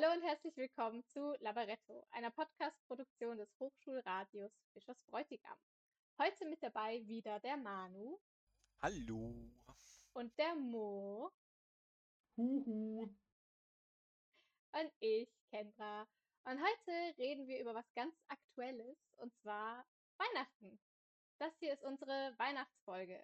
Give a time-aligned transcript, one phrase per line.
[0.00, 5.58] Hallo und herzlich willkommen zu Labaretto, einer Podcast-Produktion des Hochschulradios Fischers Bräutigam.
[6.18, 8.18] Heute mit dabei wieder der Manu
[8.80, 9.50] Hallo.
[10.14, 11.30] und der Mo
[12.34, 13.14] Huhu.
[14.72, 16.08] und ich, Kendra.
[16.44, 19.84] Und heute reden wir über was ganz Aktuelles und zwar
[20.16, 20.80] Weihnachten.
[21.38, 23.22] Das hier ist unsere Weihnachtsfolge.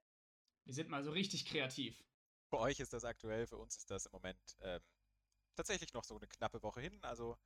[0.65, 2.05] Wir sind mal so richtig kreativ.
[2.51, 4.83] Für euch ist das aktuell, für uns ist das im Moment ähm,
[5.57, 7.03] tatsächlich noch so eine knappe Woche hin.
[7.05, 7.37] Also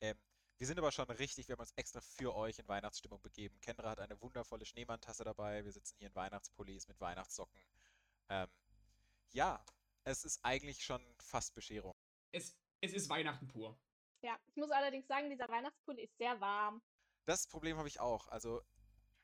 [0.00, 0.18] ähm,
[0.58, 3.58] wir sind aber schon richtig, wir haben uns extra für euch in Weihnachtsstimmung begeben.
[3.60, 5.64] Kendra hat eine wundervolle Schneemantasse dabei.
[5.64, 7.58] Wir sitzen hier in Weihnachtspullis mit Weihnachtssocken.
[8.28, 8.48] Ähm,
[9.32, 9.64] ja,
[10.04, 11.94] es ist eigentlich schon fast Bescherung.
[12.32, 13.78] Es, es ist Weihnachten pur.
[14.22, 16.82] Ja, ich muss allerdings sagen, dieser Weihnachtspulli ist sehr warm.
[17.24, 18.28] Das Problem habe ich auch.
[18.28, 18.62] Also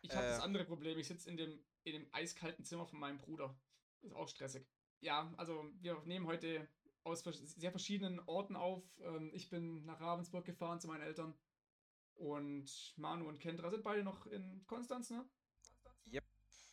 [0.00, 0.42] Ich habe das Äh.
[0.42, 0.98] andere Problem.
[0.98, 3.54] Ich sitze in dem, in dem eiskalten Zimmer von meinem Bruder.
[4.02, 4.66] Ist auch stressig.
[5.00, 6.66] Ja, also wir nehmen heute
[7.06, 8.82] aus sehr verschiedenen Orten auf.
[9.00, 11.34] Ähm, Ich bin nach Ravensburg gefahren zu meinen Eltern.
[12.14, 15.28] Und Manu und Kendra sind beide noch in Konstanz, ne?
[16.06, 16.24] Yep,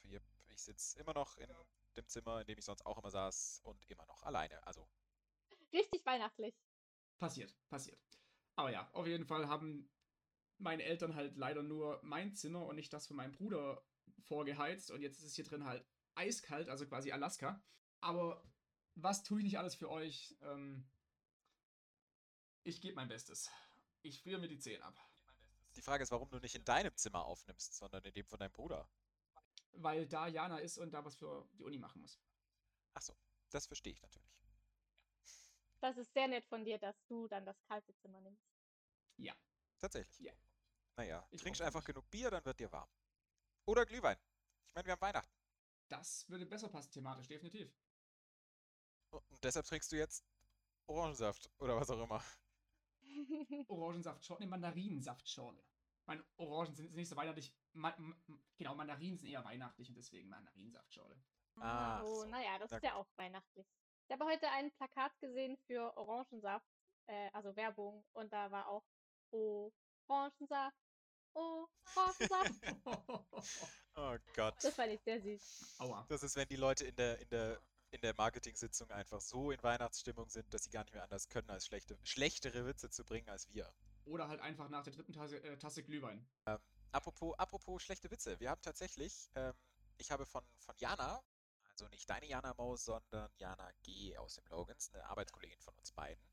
[0.05, 0.23] yep.
[0.49, 1.49] Ich sitze immer noch in
[1.97, 4.65] dem Zimmer, in dem ich sonst auch immer saß und immer noch alleine.
[4.65, 4.87] Also
[5.73, 6.55] Richtig weihnachtlich.
[7.17, 7.99] Passiert, passiert.
[8.55, 9.89] Aber ja, auf jeden Fall haben
[10.59, 13.83] meine Eltern halt leider nur mein Zimmer und nicht das von meinem Bruder
[14.21, 14.91] vorgeheizt.
[14.91, 17.61] Und jetzt ist es hier drin halt eiskalt, also quasi Alaska.
[18.01, 18.43] Aber
[18.95, 20.35] was tue ich nicht alles für euch?
[20.41, 20.85] Ähm,
[22.63, 23.49] ich gebe mein Bestes.
[24.01, 24.99] Ich friere mir die Zähne ab.
[25.75, 28.51] die Frage ist, warum du nicht in deinem Zimmer aufnimmst, sondern in dem von deinem
[28.51, 28.87] Bruder.
[29.71, 32.19] Weil da Jana ist und da was für die Uni machen muss.
[32.93, 33.15] Achso,
[33.49, 34.29] das verstehe ich natürlich.
[35.79, 38.45] Das ist sehr nett von dir, dass du dann das kalte Zimmer nimmst.
[39.17, 39.33] Ja.
[39.79, 40.19] Tatsächlich.
[40.19, 40.33] Ja.
[40.95, 41.87] Naja, Ich trinkst einfach nicht.
[41.87, 42.87] genug Bier, dann wird dir warm.
[43.65, 44.17] Oder Glühwein.
[44.69, 45.33] Ich meine, wir haben Weihnachten.
[45.89, 47.73] Das würde besser passen thematisch, definitiv.
[49.13, 50.25] Und deshalb trinkst du jetzt
[50.87, 52.23] Orangensaft oder was auch immer.
[53.67, 55.63] Orangensaftschorle, ne, Mandarinensaftschorle.
[56.05, 57.53] Meine Orangen sind nicht so weihnachtlich.
[57.73, 58.15] Ma ma
[58.57, 61.15] genau, Mandarinen sind eher weihnachtlich und deswegen Mandarinensaftschorle.
[61.59, 62.25] Ach oh, so.
[62.25, 63.67] naja, das Na ist ja auch weihnachtlich.
[64.07, 66.67] Ich habe heute ein Plakat gesehen für Orangensaft,
[67.07, 68.83] äh, also Werbung, und da war auch
[69.31, 70.77] Orangensaft,
[71.33, 72.53] Orangensaft.
[73.95, 74.55] Oh Gott.
[74.63, 75.75] Das fand ich sehr süß.
[75.77, 76.03] Aua.
[76.09, 77.61] Das ist, wenn die Leute in der, in der,
[77.93, 81.49] in der Marketing-Sitzung einfach so in Weihnachtsstimmung sind, dass sie gar nicht mehr anders können,
[81.51, 83.71] als schlechte, schlechtere Witze zu bringen als wir.
[84.05, 86.27] Oder halt einfach nach der dritten Tasse, äh, Tasse Glühwein.
[86.91, 88.39] Apropos, apropos schlechte Witze.
[88.39, 89.53] Wir haben tatsächlich, ähm,
[89.97, 91.21] ich habe von, von Jana,
[91.69, 94.17] also nicht deine Jana Maus, sondern Jana G.
[94.17, 96.23] aus dem Logans, eine Arbeitskollegin von uns beiden,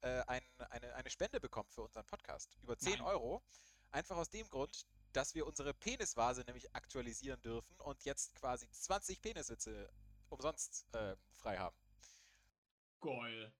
[0.00, 2.56] äh, ein, eine, eine Spende bekommen für unseren Podcast.
[2.62, 3.02] Über 10 Nein.
[3.02, 3.42] Euro.
[3.90, 9.20] Einfach aus dem Grund, dass wir unsere Penisvase nämlich aktualisieren dürfen und jetzt quasi 20
[9.20, 9.92] Peniswitze
[10.32, 11.76] umsonst äh, frei haben.
[13.00, 13.52] Geil.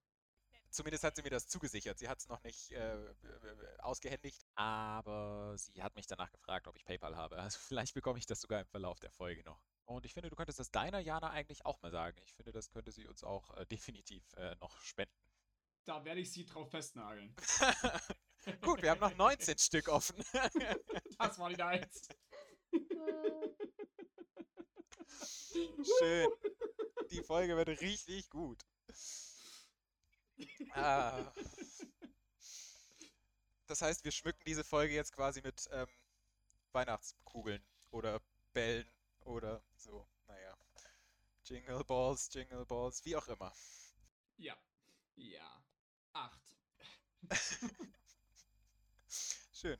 [0.73, 1.99] Zumindest hat sie mir das zugesichert.
[1.99, 2.97] Sie hat es noch nicht äh,
[3.77, 7.37] ausgehändigt, aber sie hat mich danach gefragt, ob ich PayPal habe.
[7.37, 9.61] Also vielleicht bekomme ich das sogar im Verlauf der Folge noch.
[9.85, 12.17] Und ich finde, du könntest das deiner Jana eigentlich auch mal sagen.
[12.25, 15.13] Ich finde, das könnte sie uns auch äh, definitiv äh, noch spenden.
[15.85, 17.35] Da werde ich sie drauf festnageln.
[18.61, 20.23] Gut, wir haben noch 19 Stück offen.
[21.19, 22.07] Das war die eins.
[25.99, 26.29] Schön.
[27.13, 28.65] Die Folge wird richtig gut.
[30.71, 31.31] Ah.
[33.67, 35.87] Das heißt, wir schmücken diese Folge jetzt quasi mit ähm,
[36.71, 38.19] Weihnachtskugeln oder
[38.51, 38.89] Bällen
[39.21, 40.07] oder so.
[40.27, 40.57] Naja.
[41.45, 43.53] Jingle Balls, Jingle Balls, wie auch immer.
[44.37, 44.57] Ja.
[45.15, 45.63] Ja.
[46.13, 46.57] Acht.
[49.53, 49.79] Schön.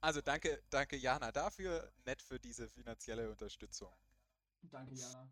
[0.00, 1.92] Also danke, danke Jana dafür.
[2.04, 3.94] Nett für diese finanzielle Unterstützung.
[4.62, 5.30] Danke, Jana.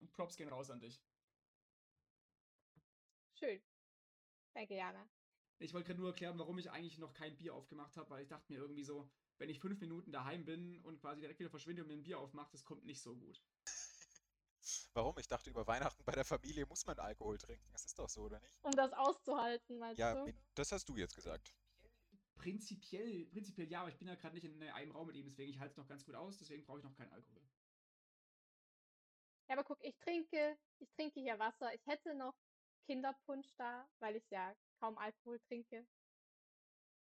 [0.00, 1.00] Und Props gehen raus an dich.
[3.38, 3.60] Schön.
[4.54, 5.08] Danke, Jana.
[5.58, 8.28] Ich wollte gerade nur erklären, warum ich eigentlich noch kein Bier aufgemacht habe, weil ich
[8.28, 11.82] dachte mir irgendwie so, wenn ich fünf Minuten daheim bin und quasi direkt wieder verschwinde
[11.82, 13.42] und mir ein Bier aufmache, das kommt nicht so gut.
[14.94, 15.16] Warum?
[15.18, 17.68] Ich dachte, über Weihnachten bei der Familie muss man Alkohol trinken.
[17.72, 18.58] Das ist doch so, oder nicht?
[18.62, 20.24] Um das auszuhalten, meinst Ja, du?
[20.24, 21.54] min- das hast du jetzt gesagt.
[22.34, 25.26] Prinzipiell, prinzipiell ja, aber ich bin ja gerade nicht in äh, einem Raum mit ihm,
[25.26, 27.42] deswegen ich halte es noch ganz gut aus, deswegen brauche ich noch keinen Alkohol.
[29.50, 31.74] Ja, aber guck, ich trinke, ich trinke hier Wasser.
[31.74, 32.36] Ich hätte noch
[32.86, 35.84] Kinderpunsch da, weil ich ja kaum Alkohol trinke.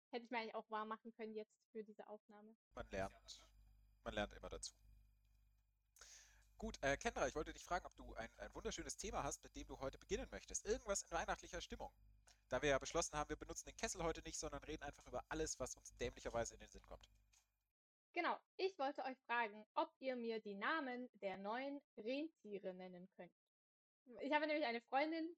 [0.09, 2.55] Hätte ich mir eigentlich auch warm machen können jetzt für diese Aufnahme.
[2.73, 3.45] Man lernt.
[4.03, 4.73] Man lernt immer dazu.
[6.57, 9.55] Gut, äh, Kendra, ich wollte dich fragen, ob du ein, ein wunderschönes Thema hast, mit
[9.55, 10.65] dem du heute beginnen möchtest.
[10.65, 11.93] Irgendwas in weihnachtlicher Stimmung.
[12.49, 15.23] Da wir ja beschlossen haben, wir benutzen den Kessel heute nicht, sondern reden einfach über
[15.29, 17.07] alles, was uns dämlicherweise in den Sinn kommt.
[18.13, 23.31] Genau, ich wollte euch fragen, ob ihr mir die Namen der neuen Rentiere nennen könnt.
[24.21, 25.35] Ich habe nämlich eine Freundin,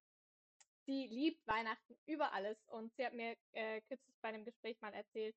[0.85, 4.93] sie liebt Weihnachten über alles und sie hat mir äh, kürzlich bei einem Gespräch mal
[4.93, 5.35] erzählt,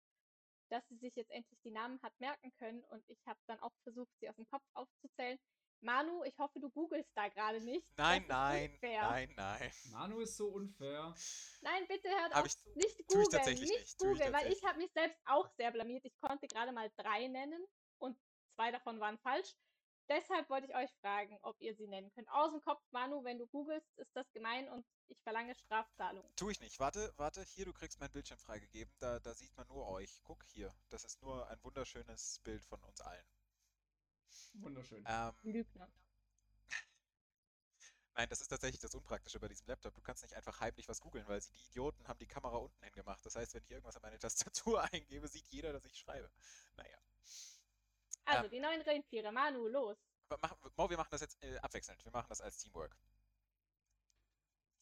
[0.68, 3.72] dass sie sich jetzt endlich die Namen hat merken können und ich habe dann auch
[3.84, 5.38] versucht, sie aus dem Kopf aufzuzählen.
[5.80, 7.86] Manu, ich hoffe, du googelst da gerade nicht.
[7.96, 9.02] Nein, nein, unfair.
[9.02, 9.72] nein, nein.
[9.90, 11.14] Manu ist so unfair.
[11.60, 14.18] Nein, bitte hört Hab auf, ich- nicht tue ich googeln, tatsächlich nicht nicht, tue ich
[14.18, 16.04] googeln, weil ich habe mich selbst auch sehr blamiert.
[16.04, 17.64] Ich konnte gerade mal drei nennen
[17.98, 18.18] und
[18.54, 19.54] zwei davon waren falsch.
[20.10, 22.30] Deshalb wollte ich euch fragen, ob ihr sie nennen könnt.
[22.30, 26.24] Aus dem Kopf, Manu, wenn du googelst, ist das gemein und ich verlange Strafzahlung.
[26.34, 26.80] Tu ich nicht.
[26.80, 28.90] Warte, warte, hier, du kriegst mein Bildschirm freigegeben.
[29.00, 30.22] Da, da sieht man nur euch.
[30.24, 30.74] Guck hier.
[30.88, 33.26] Das ist nur ein wunderschönes Bild von uns allen.
[34.54, 35.04] Wunderschön.
[35.06, 35.88] Ähm, Lügner.
[38.14, 39.94] nein, das ist tatsächlich das Unpraktische bei diesem Laptop.
[39.94, 42.82] Du kannst nicht einfach heimlich was googeln, weil sie die Idioten haben die Kamera unten
[42.84, 43.24] hingemacht.
[43.24, 46.30] Das heißt, wenn ich irgendwas an meine Tastatur eingebe, sieht jeder, dass ich schreibe.
[46.76, 46.98] Naja.
[48.24, 48.50] Also, Ähm.
[48.50, 49.32] die neuen Rentiere.
[49.32, 49.96] Manu, los.
[50.28, 52.04] Aber mach, Mo, wir machen das jetzt äh, abwechselnd.
[52.04, 52.96] Wir machen das als Teamwork.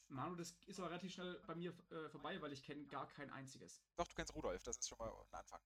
[0.08, 3.30] Manu, das ist aber relativ schnell bei mir äh, vorbei, weil ich kenne gar kein
[3.30, 3.82] einziges.
[3.96, 4.62] Doch, du kennst Rudolf.
[4.62, 5.60] Das ist schon mal ein Anfang.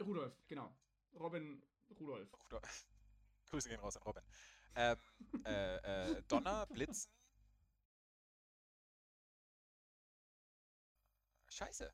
[0.00, 0.72] Rudolf, genau.
[1.14, 2.32] Robin Rudolf.
[2.44, 2.86] Rudolf.
[3.50, 4.22] Grüße gehen raus an Robin.
[4.74, 4.98] Ähm,
[5.44, 5.76] äh,
[6.12, 7.10] äh, Donner, Blitzen.
[11.50, 11.92] Scheiße.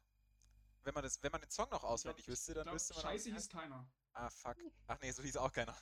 [0.82, 2.94] Wenn man, das, wenn man den Song noch auswendig Ich glaub- wüsste, dann glaub, wüsste
[2.94, 3.02] man.
[3.02, 3.86] Scheiße hieß keiner.
[4.12, 4.56] Ah, fuck.
[4.86, 5.74] Ach nee, so hieß auch keiner.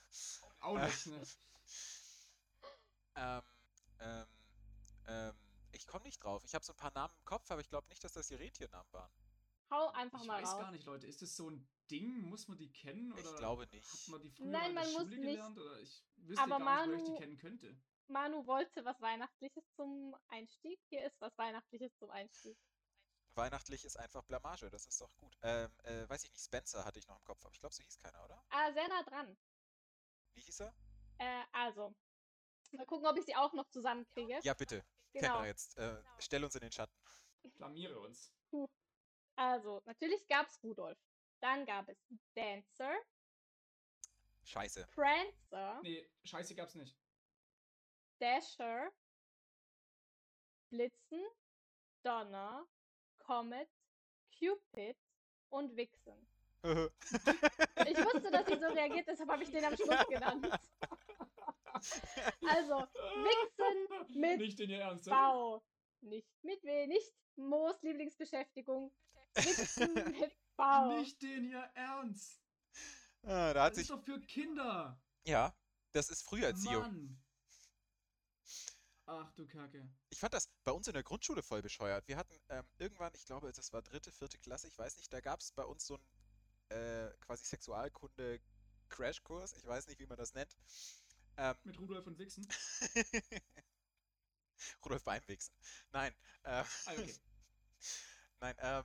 [0.61, 1.23] Auch nicht, ne?
[3.17, 3.43] Ähm,
[3.99, 4.27] ähm,
[5.07, 5.35] ähm,
[5.73, 6.45] ich komme nicht drauf.
[6.45, 8.37] Ich habe so ein paar Namen im Kopf, aber ich glaube nicht, dass das die
[8.37, 9.13] Rentiernamen waren.
[9.71, 10.61] Hau einfach Ich mal weiß raus.
[10.61, 11.07] gar nicht, Leute.
[11.07, 12.23] Ist das so ein Ding?
[12.23, 13.13] Muss man die kennen?
[13.13, 14.09] Oder Ich glaube Hat nicht.
[14.09, 15.23] man die früher Nein, in der man muss Schule nicht.
[15.37, 15.59] gelernt?
[15.59, 17.77] Oder ich wüsste Aber gar nicht, woher ich die Manu- kennen könnte.
[18.09, 20.81] Manu wollte was Weihnachtliches zum Einstieg.
[20.89, 22.59] Hier ist was Weihnachtliches zum Einstieg.
[23.35, 25.39] Weihnachtlich ist einfach Blamage, das ist doch gut.
[25.43, 27.83] Ähm, äh, weiß ich nicht, Spencer hatte ich noch im Kopf, aber ich glaube, so
[27.83, 28.45] hieß keiner, oder?
[28.51, 29.39] Ah, sehr nah dran.
[30.35, 30.75] Wie hieß er?
[31.19, 31.95] Äh, also.
[32.73, 34.39] Mal gucken, ob ich sie auch noch zusammenkriege.
[34.43, 34.85] Ja, bitte.
[35.13, 35.29] genau.
[35.37, 35.79] Kenner jetzt.
[35.79, 36.95] Äh, stell uns in den Schatten.
[37.55, 38.33] Blamiere uns.
[39.37, 40.99] Also, natürlich gab es Rudolf.
[41.43, 41.99] Dann gab es
[42.35, 42.95] Dancer,
[44.45, 44.87] Scheiße.
[44.93, 46.97] Prancer, Nee, Scheiße gab's nicht.
[48.21, 48.93] Dasher,
[50.71, 51.21] Blitzen,
[52.05, 52.65] Donner,
[53.19, 53.69] Comet,
[54.39, 54.97] Cupid
[55.51, 56.27] und Vixen.
[57.85, 60.49] Ich wusste, dass sie so reagiert, deshalb habe ich den am Schluss genannt.
[62.49, 62.87] Also,
[63.25, 65.09] Vixen mit Nicht in ihr Ernst.
[65.09, 65.65] V.
[66.03, 68.95] Nicht mit W, nicht Moos Lieblingsbeschäftigung.
[69.35, 70.99] Vixen mit V.
[70.99, 72.41] Nicht in ihr Ernst.
[73.23, 73.85] ah, da hat Das sich.
[73.85, 75.01] ist doch für Kinder.
[75.25, 75.55] Ja,
[75.93, 76.83] das ist Früherziehung.
[76.83, 77.19] Mann.
[79.07, 79.89] Ach du Kacke.
[80.11, 82.07] Ich fand das bei uns in der Grundschule voll bescheuert.
[82.07, 85.21] Wir hatten ähm, irgendwann, ich glaube, das war dritte, vierte Klasse, ich weiß nicht, da
[85.21, 85.99] gab es bei uns so
[86.71, 89.55] einen äh, quasi Sexualkunde-Crashkurs.
[89.57, 90.57] Ich weiß nicht, wie man das nennt.
[91.37, 92.47] Ähm, Mit Rudolf und Wichsen.
[94.85, 95.53] Rudolf Beimwichsen.
[95.91, 96.15] Nein.
[96.45, 97.15] Äh, Ah, okay.
[98.41, 98.85] Nein, ähm, äh, äh,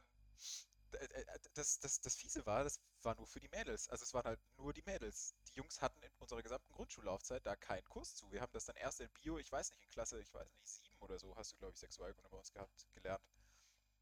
[1.54, 3.90] das, das, das Fiese war, das war nur für die Mädels.
[3.90, 5.36] Also es waren halt nur die Mädels.
[5.48, 8.32] Die Jungs hatten in unserer gesamten Grundschullaufzeit da keinen Kurs zu.
[8.32, 10.68] Wir haben das dann erst in Bio, ich weiß nicht, in Klasse, ich weiß nicht,
[10.68, 13.24] sieben oder so, hast du, glaube ich, Sexualkunde bei uns gehabt, gelernt.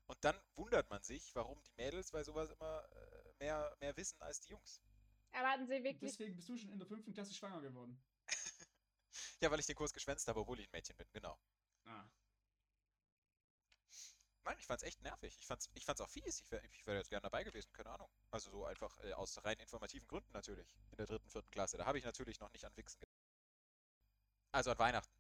[0.08, 4.22] Und dann wundert man sich, warum die Mädels bei sowas immer äh, mehr, mehr wissen
[4.22, 4.82] als die Jungs.
[5.32, 6.12] Erwarten Sie wirklich.
[6.12, 8.02] Deswegen bist du schon in der fünften Klasse schwanger geworden.
[9.42, 11.38] Ja, weil ich den Kurs geschwänzt habe, obwohl ich ein Mädchen bin, genau.
[11.86, 12.06] Ah.
[14.46, 15.36] Nein, ich fand's echt nervig.
[15.40, 16.40] Ich fand's, ich fand's auch fies.
[16.40, 18.08] Ich wäre ich wär jetzt gern dabei gewesen, keine Ahnung.
[18.30, 20.78] Also so einfach äh, aus rein informativen Gründen natürlich.
[20.92, 21.78] In der dritten, vierten Klasse.
[21.78, 23.18] Da habe ich natürlich noch nicht an Wichsen gedacht.
[24.52, 25.12] Also an Weihnachten.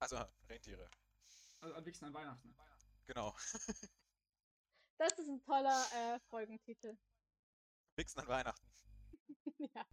[0.00, 0.90] Also an Rentiere.
[1.60, 2.56] Also an Wichsen an Weihnachten.
[3.06, 3.34] Genau.
[4.96, 6.96] Das ist ein toller äh, Folgentitel.
[7.96, 8.66] Wichsen an Weihnachten.
[9.74, 9.86] ja.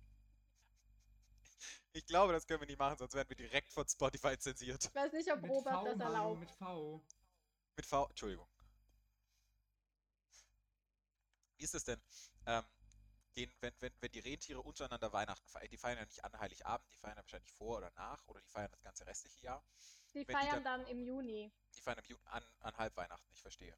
[1.93, 4.85] Ich glaube, das können wir nicht machen, sonst werden wir direkt von Spotify zensiert.
[4.85, 6.39] Ich weiß nicht, ob Mit Robert V, das Manu, erlaubt.
[6.39, 7.03] mit V.
[7.75, 8.47] Mit V, Entschuldigung.
[11.57, 12.01] Wie ist es denn?
[12.45, 12.63] Ähm,
[13.33, 16.91] gehen, wenn, wenn, wenn die Rentiere untereinander Weihnachten feiern, die feiern ja nicht an Heiligabend,
[16.91, 19.63] die feiern ja wahrscheinlich vor oder nach oder die feiern das ganze restliche Jahr.
[20.13, 21.51] Die wenn die feiern dann- dann im Juni.
[21.75, 23.77] Die feiern im Ju an, an Halbweihnachten, ich verstehe.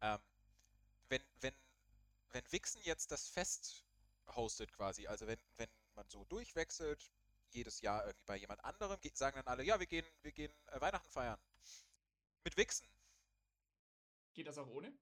[0.00, 0.18] Ähm,
[1.08, 1.54] wenn, wenn,
[2.30, 3.84] wenn Wixen jetzt das Fest
[4.28, 7.12] hostet quasi, also wenn, wenn man so durchwechselt,
[7.50, 10.52] jedes Jahr irgendwie bei jemand anderem, ge- sagen dann alle, ja, wir gehen, wir gehen
[10.68, 11.38] äh, Weihnachten feiern.
[12.42, 12.88] Mit Wixen.
[14.34, 14.92] Geht das auch ohne?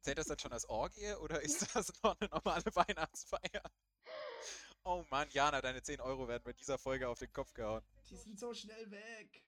[0.00, 3.62] Zählt das dann schon als Orgie oder ist das noch eine normale Weihnachtsfeier?
[4.84, 7.82] Oh Mann, Jana, deine 10 Euro werden bei dieser Folge auf den Kopf gehauen.
[8.10, 9.42] Die sind so schnell weg.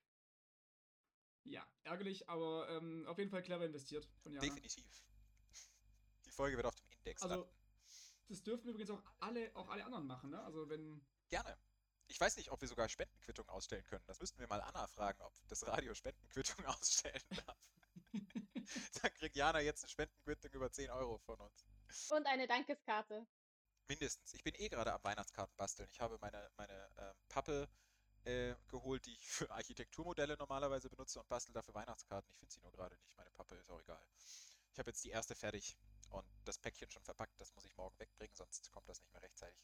[1.44, 4.44] Ja, ärgerlich, aber ähm, auf jeden Fall clever investiert von Jana.
[4.44, 4.84] Definitiv.
[6.24, 7.50] Die Folge wird auf dem Index Also, landen.
[8.28, 10.42] das dürfen übrigens auch alle, auch alle anderen machen, ne?
[10.42, 11.06] Also wenn.
[11.28, 11.56] Gerne.
[12.08, 14.04] Ich weiß nicht, ob wir sogar Spendenquittungen ausstellen können.
[14.06, 17.58] Das müssten wir mal Anna fragen, ob das Radio Spendenquittungen ausstellen darf.
[19.02, 21.66] Dann kriegt Jana jetzt eine Spendenquittung über 10 Euro von uns.
[22.10, 23.26] Und eine Dankeskarte.
[23.88, 24.34] Mindestens.
[24.34, 25.88] Ich bin eh gerade am Weihnachtskarten basteln.
[25.92, 27.68] Ich habe meine, meine ähm, Pappe
[28.24, 32.28] äh, geholt, die ich für Architekturmodelle normalerweise benutze und bastel dafür Weihnachtskarten.
[32.32, 33.16] Ich finde sie nur gerade nicht.
[33.16, 34.04] Meine Pappe ist auch egal.
[34.72, 35.76] Ich habe jetzt die erste fertig
[36.10, 37.40] und das Päckchen schon verpackt.
[37.40, 39.62] Das muss ich morgen wegbringen, sonst kommt das nicht mehr rechtzeitig.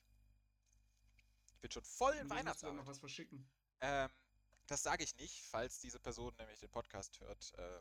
[1.63, 2.77] Ich bin schon voll in du Weihnachtsarbeit.
[2.77, 3.49] noch was verschicken.
[3.83, 4.11] Ähm,
[4.67, 7.53] das sage ich nicht, falls diese Person nämlich den Podcast hört.
[7.57, 7.81] Äh,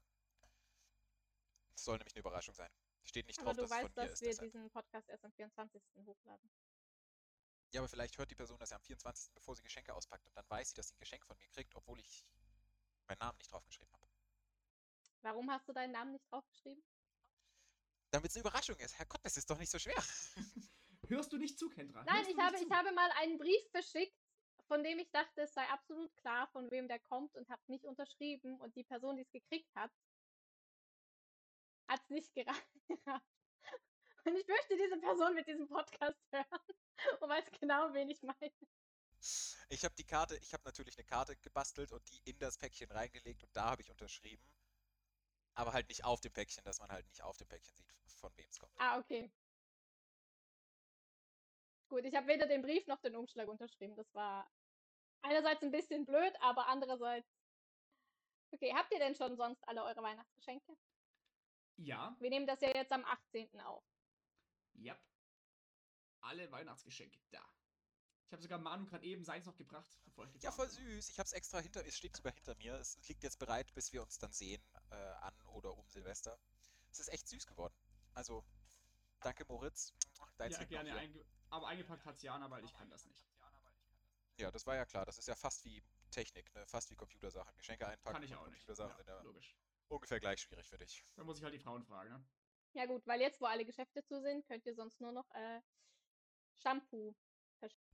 [1.76, 2.70] es soll nämlich eine Überraschung sein.
[3.04, 4.22] Steht nicht Aber drauf, du dass es von weißt, mir dass ist.
[4.22, 4.52] wir Deshalb.
[4.52, 5.82] diesen Podcast erst am 24.
[6.06, 6.52] hochladen.
[7.72, 10.38] Ja, aber vielleicht hört die Person das ja am 24., bevor sie Geschenke auspackt und
[10.38, 12.28] dann weiß sie, dass sie ein Geschenk von mir kriegt, obwohl ich
[13.08, 14.08] meinen Namen nicht draufgeschrieben habe.
[15.24, 16.84] Warum hast du deinen Namen nicht draufgeschrieben?
[18.12, 18.96] Damit es eine Überraschung ist.
[19.00, 19.96] Herrgott, das ist doch nicht so schwer.
[21.12, 22.04] Hörst du nicht zu, Kendra?
[22.06, 22.64] Nein, ich habe, zu?
[22.64, 24.18] ich habe mal einen Brief verschickt,
[24.68, 27.84] von dem ich dachte, es sei absolut klar, von wem der kommt und habe nicht
[27.84, 28.56] unterschrieben.
[28.62, 29.92] Und die Person, die es gekriegt hat,
[31.90, 32.82] hat es nicht geraten.
[34.24, 36.62] Und ich möchte diese Person mit diesem Podcast hören
[37.22, 38.54] und weiß genau, wen ich meine.
[39.70, 42.92] Ich habe die Karte, ich habe natürlich eine Karte gebastelt und die in das Päckchen
[42.92, 44.46] reingelegt und da habe ich unterschrieben.
[45.56, 48.32] Aber halt nicht auf dem Päckchen, dass man halt nicht auf dem Päckchen sieht, von
[48.38, 48.74] wem es kommt.
[48.78, 49.32] Ah, okay.
[51.92, 53.98] Gut, ich habe weder den Brief noch den Umschlag unterschrieben.
[53.98, 54.50] Das war
[55.24, 57.28] einerseits ein bisschen blöd, aber andererseits.
[58.52, 60.78] Okay, habt ihr denn schon sonst alle eure Weihnachtsgeschenke?
[61.76, 63.60] Ja, Wir nehmen das ja jetzt am 18.
[63.60, 63.84] auf.
[64.76, 64.98] ja.
[66.22, 67.44] Alle Weihnachtsgeschenke da.
[68.28, 71.10] Ich habe sogar Manu gerade eben seins noch gebracht, bevor ich Ja, voll süß.
[71.10, 72.76] Ich habe es extra hinter, es steht sogar hinter mir.
[72.76, 76.40] Es liegt jetzt bereit, bis wir uns dann sehen, äh, an oder um Silvester.
[76.90, 77.74] Es ist echt süß geworden.
[78.14, 78.46] Also,
[79.20, 79.94] danke Moritz.
[80.38, 80.92] Deins Ja, gerne.
[80.92, 81.00] hier.
[81.00, 83.24] Einge aber eingepackt hat Jana, weil ich kann das nicht.
[84.38, 85.06] Ja, das war ja klar.
[85.06, 86.66] Das ist ja fast wie Technik, ne?
[86.66, 87.56] Fast wie Computersachen.
[87.58, 88.66] Geschenke einpacken Kann ich auch nicht.
[88.66, 89.56] Computersachen Ja, sind ja logisch.
[89.88, 91.06] ungefähr gleich schwierig für dich.
[91.16, 92.26] Da muss ich halt die Frauen fragen, ne?
[92.74, 95.62] Ja gut, weil jetzt, wo alle Geschäfte zu sind, könnt ihr sonst nur noch äh,
[96.56, 97.16] Shampoo.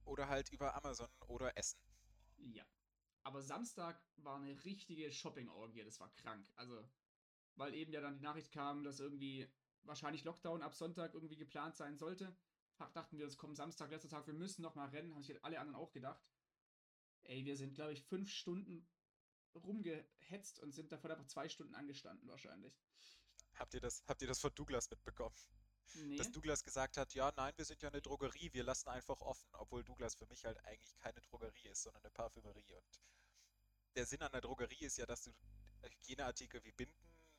[0.05, 1.81] Oder halt über Amazon oder Essen.
[2.37, 2.65] Ja.
[3.23, 6.49] Aber Samstag war eine richtige Shopping-Orgie, das war krank.
[6.55, 6.87] Also,
[7.55, 11.75] weil eben ja dann die Nachricht kam, dass irgendwie wahrscheinlich Lockdown ab Sonntag irgendwie geplant
[11.75, 12.37] sein sollte.
[12.93, 15.59] Dachten wir, es kommt Samstag, letzter Tag, wir müssen noch mal rennen, haben sich alle
[15.59, 16.21] anderen auch gedacht.
[17.23, 18.87] Ey, wir sind, glaube ich, fünf Stunden
[19.55, 22.79] rumgehetzt und sind davon einfach zwei Stunden angestanden wahrscheinlich.
[23.55, 25.35] Habt ihr das, habt ihr das von Douglas mitbekommen?
[25.93, 26.17] Nee.
[26.17, 29.49] Dass Douglas gesagt hat, ja, nein, wir sind ja eine Drogerie, wir lassen einfach offen,
[29.55, 32.73] obwohl Douglas für mich halt eigentlich keine Drogerie ist, sondern eine Parfümerie.
[32.75, 33.01] Und
[33.95, 35.33] der Sinn an der Drogerie ist ja, dass du
[35.81, 36.93] Hygieneartikel wie Binden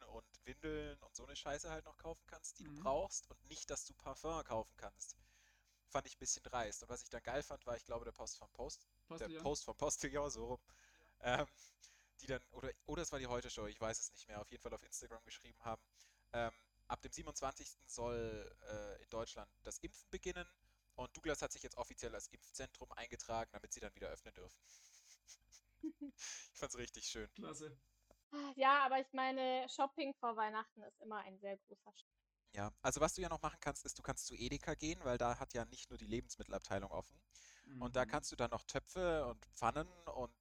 [0.09, 2.76] und Windeln und so eine Scheiße halt noch kaufen kannst, die Mhm.
[2.76, 5.16] du brauchst und nicht, dass du Parfum kaufen kannst.
[5.88, 6.83] Fand ich ein bisschen dreist.
[6.83, 9.42] Und was ich dann geil fand, war, ich glaube, der Post vom Post, der Postillon?
[9.42, 10.61] Post vom Postillon, so rum,
[11.21, 11.47] ähm,
[12.21, 14.62] die dann, oder, oder es war die Heute-Show, ich weiß es nicht mehr, auf jeden
[14.62, 15.83] Fall auf Instagram geschrieben haben,
[16.33, 16.52] ähm,
[16.88, 17.68] ab dem 27.
[17.87, 20.47] soll äh, in Deutschland das Impfen beginnen
[20.97, 24.61] und Douglas hat sich jetzt offiziell als Impfzentrum eingetragen, damit sie dann wieder öffnen dürfen.
[26.12, 27.33] ich fand's richtig schön.
[27.35, 27.78] Klasse.
[28.57, 31.95] Ja, aber ich meine, Shopping vor Weihnachten ist immer ein sehr großer.
[32.52, 35.19] Ja, also was du ja noch machen kannst, ist, du kannst zu Edeka gehen, weil
[35.19, 37.21] da hat ja nicht nur die Lebensmittelabteilung offen.
[37.78, 38.07] Und da Mhm.
[38.07, 40.35] kannst du dann noch Töpfe und Pfannen und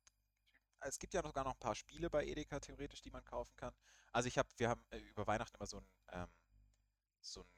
[0.81, 3.75] es gibt ja sogar noch ein paar Spiele bei Edeka theoretisch, die man kaufen kann.
[4.13, 6.29] Also ich habe, wir haben äh, über Weihnachten immer so ein, ähm,
[7.21, 7.49] so ein,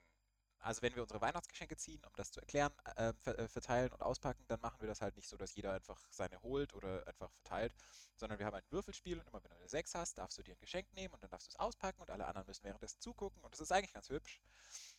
[0.60, 4.02] also wenn wir unsere Weihnachtsgeschenke ziehen, um das zu erklären, äh, ver äh, verteilen und
[4.02, 7.32] auspacken, dann machen wir das halt nicht so, dass jeder einfach seine holt oder einfach
[7.32, 7.74] verteilt,
[8.16, 10.56] sondern wir haben ein Würfelspiel und immer wenn du eine 6 hast, darfst du dir
[10.56, 13.42] ein Geschenk nehmen und dann darfst du es auspacken und alle anderen müssen währenddessen zugucken
[13.44, 14.42] und das ist eigentlich ganz hübsch.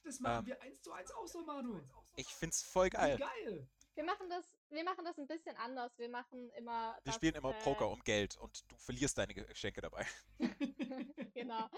[0.03, 1.81] Das machen ähm, wir eins zu eins auch so, Manu.
[2.17, 3.19] Ich find's voll Wie geil.
[3.19, 3.69] geil.
[3.95, 5.93] Wir machen das, wir machen das ein bisschen anders.
[5.99, 6.95] Wir machen immer.
[6.95, 10.07] Wir das, spielen immer äh, Poker um Geld und du verlierst deine Geschenke dabei.
[11.35, 11.69] genau.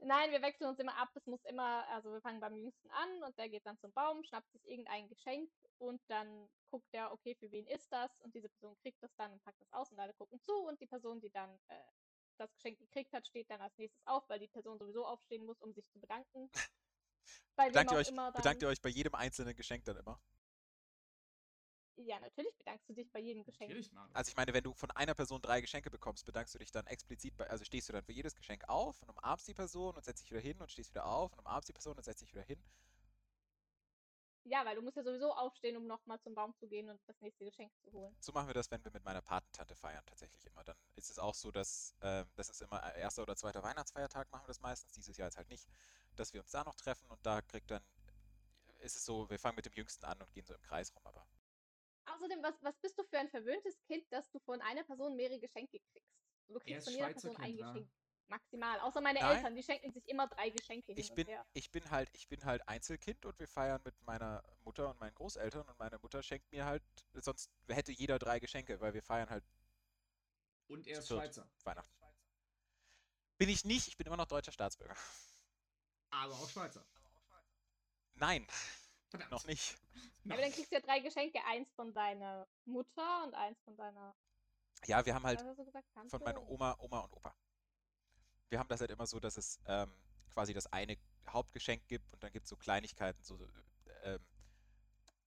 [0.00, 1.08] Nein, wir wechseln uns immer ab.
[1.14, 4.22] Es muss immer, also wir fangen beim Jüngsten an und der geht dann zum Baum,
[4.22, 8.20] schnappt sich irgendein Geschenk und dann guckt er, okay, für wen ist das?
[8.20, 10.80] Und diese Person kriegt das dann und packt das aus und alle gucken zu und
[10.80, 11.74] die Person, die dann äh,
[12.36, 15.60] das Geschenk gekriegt hat, steht dann als nächstes auf, weil die Person sowieso aufstehen muss,
[15.60, 16.48] um sich zu bedanken.
[17.56, 20.20] Bedankt ihr, euch, bedankt ihr euch bei jedem einzelnen Geschenk dann immer?
[21.98, 23.68] Ja, natürlich bedankst du dich bei jedem Geschenk.
[23.68, 24.08] Natürlich, Manu.
[24.14, 26.86] Also ich meine, wenn du von einer Person drei Geschenke bekommst, bedankst du dich dann
[26.86, 30.04] explizit bei, also stehst du dann für jedes Geschenk auf und umarmst die Person und
[30.04, 32.32] setzt dich wieder hin und stehst wieder auf und umarmst die Person und setzt dich
[32.32, 32.62] wieder hin.
[34.44, 37.20] Ja, weil du musst ja sowieso aufstehen, um nochmal zum Baum zu gehen und das
[37.20, 38.16] nächste Geschenk zu holen.
[38.20, 40.62] So machen wir das, wenn wir mit meiner Patentante feiern, tatsächlich immer.
[40.64, 44.30] Dann ist es auch so, dass ähm, das ist immer äh, erster oder zweiter Weihnachtsfeiertag
[44.30, 45.68] machen wir das meistens, dieses Jahr jetzt halt nicht,
[46.14, 47.82] dass wir uns da noch treffen und da kriegt dann,
[48.78, 51.04] ist es so, wir fangen mit dem Jüngsten an und gehen so im Kreis rum,
[51.04, 51.26] aber
[52.14, 55.38] Außerdem, was, was bist du für ein verwöhntes Kind, dass du von einer Person mehrere
[55.38, 56.12] Geschenke kriegst?
[56.48, 57.72] Du Er kriegst von jeder Schweizer Person ein Kind, ja.
[57.72, 57.90] Geschenk.
[58.28, 58.80] Maximal.
[58.80, 59.36] Außer meine Nein.
[59.36, 61.46] Eltern, die schenken sich immer drei Geschenke hin Ich und bin, her.
[61.54, 65.14] ich bin halt, ich bin halt Einzelkind und wir feiern mit meiner Mutter und meinen
[65.14, 66.82] Großeltern und meine Mutter schenkt mir halt,
[67.14, 69.44] sonst hätte jeder drei Geschenke, weil wir feiern halt
[70.66, 71.08] Und er ist.
[71.08, 71.48] Schweizer.
[71.64, 71.94] Weihnachten.
[73.38, 74.96] Bin ich nicht, ich bin immer noch deutscher Staatsbürger.
[76.10, 76.84] Aber auch Schweizer.
[78.14, 78.46] Nein,
[79.10, 79.30] Verdammt.
[79.30, 79.76] noch nicht.
[80.28, 81.38] Aber dann kriegst du ja drei Geschenke.
[81.46, 84.14] Eins von deiner Mutter und eins von deiner,
[84.86, 87.34] Ja, wir haben halt du gesagt, von meiner Oma, Oma und Opa.
[88.50, 89.92] Wir haben das halt immer so, dass es ähm,
[90.32, 90.96] quasi das eine
[91.28, 93.38] Hauptgeschenk gibt und dann gibt es so Kleinigkeiten, so
[94.04, 94.20] ähm,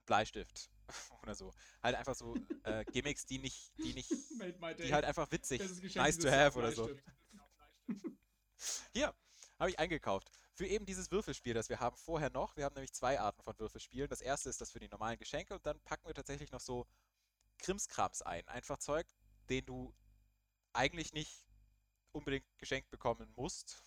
[0.05, 0.69] Bleistift
[1.23, 1.53] oder so.
[1.81, 4.11] Halt einfach so äh, Gimmicks, die nicht, die nicht,
[4.79, 5.61] die halt einfach witzig,
[5.95, 6.89] nice to have oder so.
[8.93, 9.13] Hier,
[9.59, 10.31] habe ich eingekauft.
[10.62, 12.56] Für eben dieses Würfelspiel, das wir haben vorher noch.
[12.56, 14.08] Wir haben nämlich zwei Arten von Würfelspielen.
[14.08, 16.86] Das erste ist das für die normalen Geschenke und dann packen wir tatsächlich noch so
[17.58, 18.48] Krimskrams ein.
[18.48, 19.08] Einfach Zeug,
[19.50, 19.91] den du
[20.72, 21.48] eigentlich nicht
[22.12, 23.82] unbedingt geschenkt bekommen musst.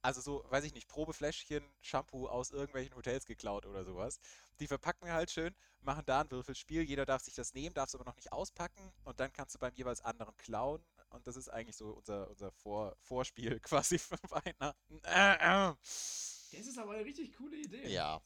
[0.00, 4.20] Also so, weiß ich nicht, Probefläschchen, Shampoo aus irgendwelchen Hotels geklaut oder sowas.
[4.60, 6.80] Die verpacken wir halt schön, machen da ein Würfelspiel.
[6.80, 9.58] Jeder darf sich das nehmen, darf es aber noch nicht auspacken und dann kannst du
[9.58, 10.82] beim jeweils anderen klauen.
[11.14, 15.00] Und das ist eigentlich so unser, unser Vor Vorspiel quasi für Weihnachten.
[15.04, 15.74] Äh, äh.
[15.80, 17.88] Das ist aber eine richtig coole Idee.
[17.88, 18.20] Ja.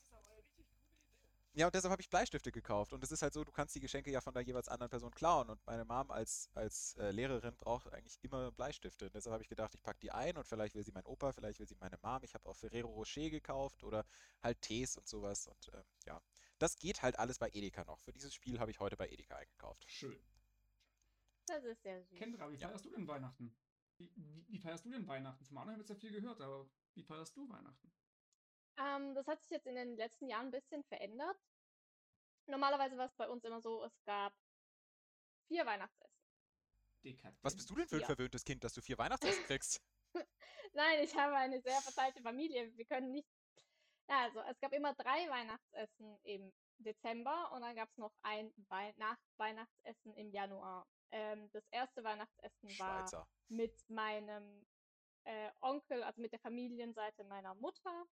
[1.55, 2.93] Ja, und deshalb habe ich Bleistifte gekauft.
[2.93, 5.11] Und es ist halt so, du kannst die Geschenke ja von der jeweils anderen Person
[5.11, 5.51] klauen.
[5.51, 9.07] Und meine Mom als, als äh, Lehrerin braucht eigentlich immer Bleistifte.
[9.07, 11.33] Und deshalb habe ich gedacht, ich packe die ein und vielleicht will sie mein Opa,
[11.33, 12.23] vielleicht will sie meine Mom.
[12.23, 14.05] Ich habe auch Ferrero Rocher gekauft oder
[14.41, 15.49] halt Tees und sowas.
[15.49, 16.21] Und ähm, ja,
[16.61, 17.99] das geht halt alles bei Edeka noch.
[18.03, 19.85] Für dieses Spiel habe ich heute bei Edeka eingekauft.
[19.89, 20.17] Schön.
[21.49, 22.19] Das ist sehr süß.
[22.19, 22.69] Kendra, wie Ja.
[22.69, 23.57] feierst du denn Weihnachten?
[23.97, 25.45] Wie, wie, wie feierst du denn Weihnachten?
[25.45, 27.91] Von Manu haben wir jetzt ja viel gehört, aber wie feierst du Weihnachten?
[28.79, 31.37] Ähm, das hat sich jetzt in den letzten Jahren ein bisschen verändert.
[32.47, 34.33] Normalerweise war es bei uns immer so, es gab
[35.49, 36.19] vier Weihnachtsessen.
[37.05, 37.39] Dekadent.
[37.43, 38.07] Was bist du denn für ein Ja.
[38.07, 39.81] verwöhntes Kind, dass du vier Weihnachtsessen kriegst?
[40.73, 42.77] Nein, ich habe eine sehr verteilte Familie.
[42.77, 43.29] Wir können nicht.
[44.09, 48.53] Ja, also es gab immer drei Weihnachtsessen im Dezember und dann gab es noch ein
[48.69, 50.87] Wei Nach-Weihnachtsessen im Januar.
[51.11, 53.29] Ähm, das erste Weihnachtsessen war Schweizer.
[53.49, 54.67] mit meinem
[55.25, 58.07] äh, Onkel, also mit der Familienseite meiner Mutter,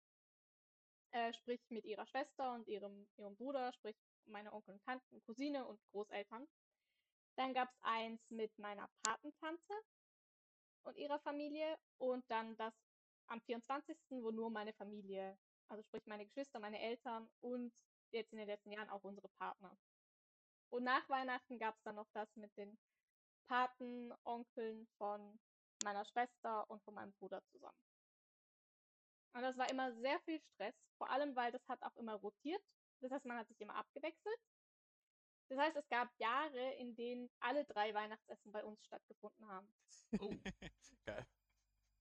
[1.11, 5.65] äh, sprich mit ihrer Schwester und ihrem, ihrem Bruder, sprich meine Onkel und Tanten, Cousine
[5.65, 6.47] und Großeltern.
[7.35, 9.73] Dann gab es eins mit meiner Patentante
[10.83, 12.73] und ihrer Familie und dann das
[13.27, 17.73] am 24., wo nur meine Familie, also sprich meine Geschwister, meine Eltern und
[18.11, 19.75] jetzt in den letzten Jahren auch unsere Partner.
[20.73, 22.75] Und nach Weihnachten gab es dann noch das mit den
[23.47, 25.39] Paten, Onkeln von
[25.83, 27.77] meiner Schwester und von meinem Bruder zusammen.
[29.35, 32.59] Und das war immer sehr viel Stress, vor allem weil das hat auch immer rotiert.
[33.01, 34.39] Das heißt, man hat sich immer abgewechselt.
[35.49, 39.67] Das heißt, es gab Jahre, in denen alle drei Weihnachtsessen bei uns stattgefunden haben.
[40.19, 40.31] Oh,
[41.05, 41.27] Geil.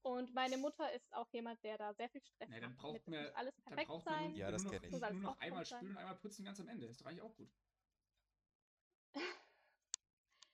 [0.03, 3.01] Und meine Mutter ist auch jemand, der da sehr viel Stress Na, dann braucht.
[3.01, 4.31] Es man- alles dann perfekt braucht man sein.
[4.31, 4.91] nur, Ja, das nur, noch, ich.
[5.21, 6.87] Nur einmal spülen und einmal putzen ganz am Ende.
[6.87, 7.51] Ist doch eigentlich auch gut.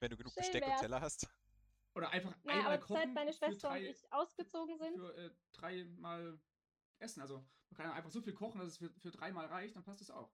[0.01, 0.81] Wenn du genug Schön Besteck und wär's.
[0.81, 1.29] Teller hast.
[1.95, 5.17] Oder einfach Naja, einmal aber kochen seit meine Schwester drei, und ich ausgezogen sind, für
[5.17, 6.41] äh, dreimal
[6.99, 7.21] essen.
[7.21, 7.39] Also
[7.71, 10.01] man kann ja einfach so viel kochen, dass es für, für dreimal reicht, dann passt
[10.01, 10.33] es auch.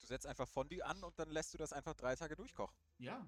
[0.00, 2.76] Du setzt einfach Fondue an und dann lässt du das einfach drei Tage durchkochen.
[2.98, 3.26] Ja.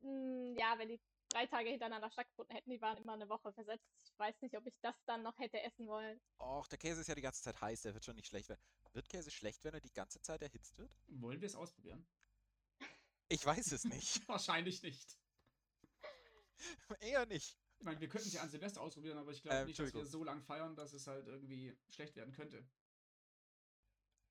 [0.00, 3.90] mh, ja, wenn die drei Tage hintereinander stattgefunden hätten, die waren immer eine Woche versetzt.
[4.04, 6.20] Ich weiß nicht, ob ich das dann noch hätte essen wollen.
[6.38, 8.60] Och, der Käse ist ja die ganze Zeit heiß, der wird schon nicht schlecht werden.
[8.92, 10.94] Wird Käse schlecht, wenn er die ganze Zeit erhitzt wird?
[11.08, 12.06] Wollen wir es ausprobieren?
[13.32, 14.28] Ich weiß es nicht.
[14.28, 15.18] Wahrscheinlich nicht.
[17.00, 17.58] Eher nicht.
[17.78, 19.94] Ich meine, wir könnten es ja an Silvester ausprobieren, aber ich glaube Ähm, nicht, dass
[19.94, 22.62] wir so lang feiern, dass es halt irgendwie schlecht werden könnte.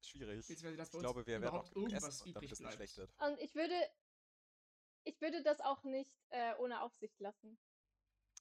[0.01, 0.37] Schwierig.
[0.37, 2.75] Beziehungsweise, dass bei Ich glaube, wir werden auch irgendwas essen, übrig es nicht bleibt.
[2.75, 3.11] schlecht wird.
[3.19, 3.89] Und ich würde,
[5.03, 7.57] ich würde das auch nicht äh, ohne Aufsicht lassen.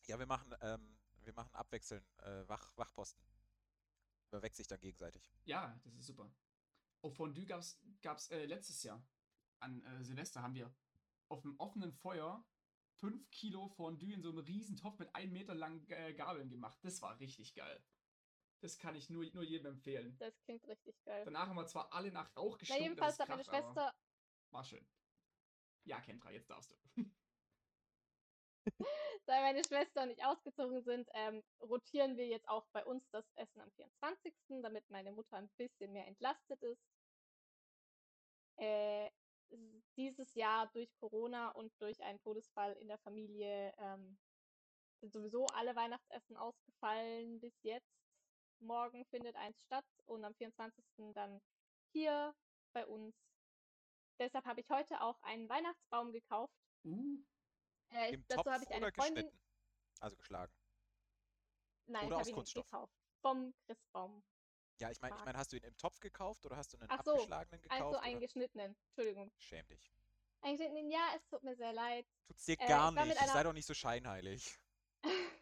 [0.07, 3.25] Ja, wir machen, ähm, wir machen abwechseln, äh, Wach, Wachposten.
[4.29, 5.33] Überwechselt sich dann gegenseitig.
[5.44, 6.31] Ja, das ist super.
[7.01, 9.03] Oh, Fondue gab's, gab's äh, letztes Jahr.
[9.61, 10.75] An äh, Silvester haben wir
[11.29, 12.44] auf dem offenen Feuer
[13.01, 16.79] 5 Kilo Fondue in so einem riesen Topf mit 1 Meter langen äh, Gabeln gemacht.
[16.83, 17.83] Das war richtig geil.
[18.61, 20.16] Das kann ich nur, nur jedem empfehlen.
[20.18, 21.25] Das klingt richtig geil.
[21.25, 23.94] Danach haben wir zwar alle nach Rauch Na, gestunken, jedenfalls das hat meine Schwester,
[24.51, 24.87] war schön.
[25.85, 26.77] Ja, Kendra, jetzt darfst du.
[29.27, 33.25] da meine Schwester und ich ausgezogen sind, ähm, rotieren wir jetzt auch bei uns das
[33.37, 36.83] Essen am 24., damit meine Mutter ein bisschen mehr entlastet ist.
[38.57, 39.11] Äh,
[39.96, 44.18] dieses Jahr durch Corona und durch einen Todesfall in der Familie ähm,
[45.00, 47.90] sind sowieso alle Weihnachtsessen ausgefallen bis jetzt.
[48.60, 50.84] Morgen findet eins statt und am 24.
[51.14, 51.40] dann
[51.92, 52.34] hier
[52.72, 53.16] bei uns
[54.18, 56.54] deshalb habe ich heute auch einen Weihnachtsbaum gekauft.
[56.84, 57.18] Uh,
[57.92, 59.24] Äh, Im dazu habe ich eine Freundin.
[59.26, 59.40] geschnitten?
[60.00, 60.52] Also geschlagen.
[61.86, 62.64] Nein, Oder ich aus habe ihn Kunststoff?
[62.66, 62.94] gekauft.
[63.20, 64.22] Vom Christbaum.
[64.80, 66.88] Ja, ich meine, ich mein, hast du ihn im Topf gekauft oder hast du einen
[66.90, 67.82] Ach so, abgeschlagenen gekauft?
[67.82, 68.20] Also einen oder?
[68.26, 68.76] geschnittenen.
[68.88, 69.30] Entschuldigung.
[69.38, 69.92] Schäm dich.
[70.40, 72.06] Einen geschnittenen, ja, es tut mir sehr leid.
[72.26, 73.14] Tut's dir Äh, gar nicht.
[73.18, 74.58] Sei einer- doch nicht so scheinheilig.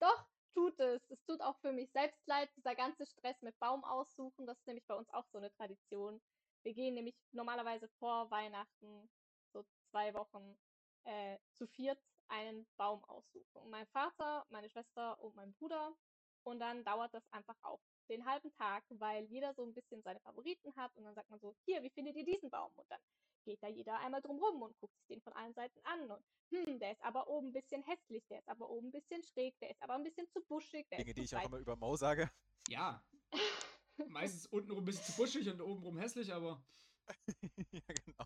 [0.00, 1.02] Doch, tut es.
[1.10, 4.46] Es tut auch für mich selbst leid, dieser ganze Stress mit Baum aussuchen.
[4.46, 6.22] Das ist nämlich bei uns auch so eine Tradition.
[6.62, 9.10] Wir gehen nämlich normalerweise vor Weihnachten,
[9.52, 10.58] so zwei Wochen,
[11.04, 13.68] äh, zu viert einen Baum aussuchen.
[13.68, 15.94] Mein Vater, meine Schwester und mein Bruder.
[16.42, 20.20] Und dann dauert das einfach auch den halben Tag, weil jeder so ein bisschen seine
[20.20, 20.96] Favoriten hat.
[20.96, 22.72] Und dann sagt man so, hier, wie findet ihr diesen Baum?
[22.76, 23.00] Und dann
[23.44, 26.10] geht da jeder einmal drum rum und guckt sich den von allen Seiten an.
[26.10, 29.22] Und hm, der ist aber oben ein bisschen hässlich, der ist aber oben ein bisschen
[29.22, 31.58] schräg, der ist aber ein bisschen zu buschig, der Dinge, ist die ich auch immer
[31.58, 32.30] über Mo sage.
[32.68, 33.02] ja.
[34.08, 36.62] Meistens untenrum ein bisschen zu buschig und obenrum hässlich, aber
[37.72, 38.24] ja, genau.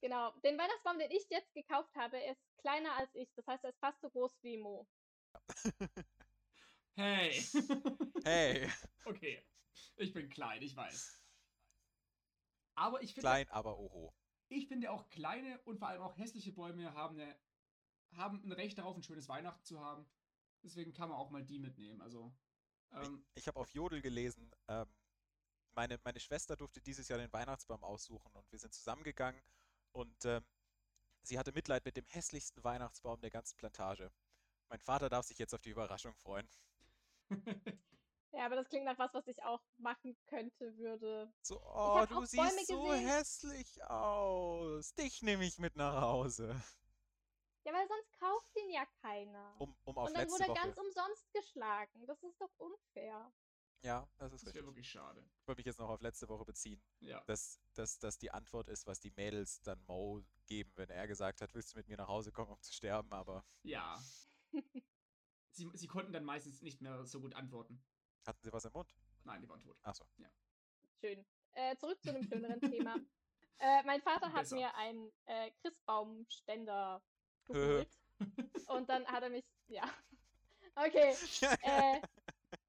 [0.00, 3.30] Genau, den Weihnachtsbaum, den ich jetzt gekauft habe, ist kleiner als ich.
[3.34, 4.86] Das heißt, er ist fast so groß wie Mo.
[7.00, 7.44] hey.
[8.24, 8.70] Hey,
[9.06, 9.42] okay.
[9.96, 11.22] Ich bin klein, ich weiß.
[12.74, 14.14] Aber ich finde, klein, aber oho.
[14.48, 17.38] ich finde auch kleine und vor allem auch hässliche Bäume haben, eine,
[18.16, 20.06] haben ein Recht darauf, ein schönes Weihnachten zu haben.
[20.62, 22.00] Deswegen kann man auch mal die mitnehmen.
[22.02, 22.32] Also,
[22.92, 24.86] ähm, Ich habe auf Jodel gelesen, ähm,
[25.72, 29.40] meine, meine Schwester durfte dieses Jahr den Weihnachtsbaum aussuchen und wir sind zusammengegangen
[29.92, 30.44] und ähm,
[31.22, 34.12] sie hatte Mitleid mit dem hässlichsten Weihnachtsbaum der ganzen Plantage.
[34.68, 36.48] Mein Vater darf sich jetzt auf die Überraschung freuen.
[38.32, 41.32] Ja, aber das klingt nach was, was ich auch machen könnte, würde.
[41.42, 43.08] So, oh, du auch Bäume siehst so gesehen.
[43.08, 44.94] hässlich aus.
[44.94, 46.50] Dich nehme ich mit nach Hause.
[47.64, 49.56] Ja, weil sonst kauft ihn ja keiner.
[49.58, 50.60] Um, um auf Und dann wurde er Woche.
[50.60, 52.06] ganz umsonst geschlagen.
[52.06, 53.32] Das ist doch unfair.
[53.82, 54.66] Ja, das ist das wäre richtig.
[54.66, 55.28] wirklich schade.
[55.40, 57.24] Ich wollte mich jetzt noch auf letzte Woche beziehen, Ja.
[57.24, 61.40] dass, dass, dass die Antwort ist, was die Mädels dann Mo geben, wenn er gesagt
[61.40, 63.98] hat, willst du mit mir nach Hause kommen, um zu sterben, aber Ja.
[65.50, 67.82] sie, sie konnten dann meistens nicht mehr so gut antworten.
[68.26, 68.94] hatten sie was im Mund?
[69.24, 69.76] Nein, die waren tot.
[69.82, 70.04] Achso.
[71.00, 71.24] Schön.
[71.52, 72.96] Äh, zurück zu einem schöneren Thema.
[73.58, 74.56] Äh, mein Vater hat Besser.
[74.56, 77.02] mir einen äh, Christbaumständer
[77.44, 77.88] geholt.
[78.68, 79.44] und dann hat er mich.
[79.68, 79.84] Ja.
[80.74, 81.14] Okay.
[81.62, 82.00] Äh,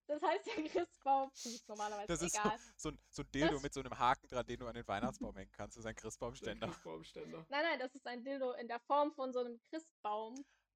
[0.07, 1.29] das heißt, der Christbaum.
[1.29, 2.59] Das ist normalerweise Das ist so, egal.
[2.75, 4.85] so, ein, so ein Dildo Das- mit so einem Haken dran, den du an den
[4.87, 5.77] Weihnachtsbaum hängen kannst.
[5.77, 6.67] Das ist ein Der Christbaumständer.
[6.67, 7.45] Christbaumständer.
[7.49, 10.35] Nein, nein, das ist ein Dildo in der Form von so einem Christbaum.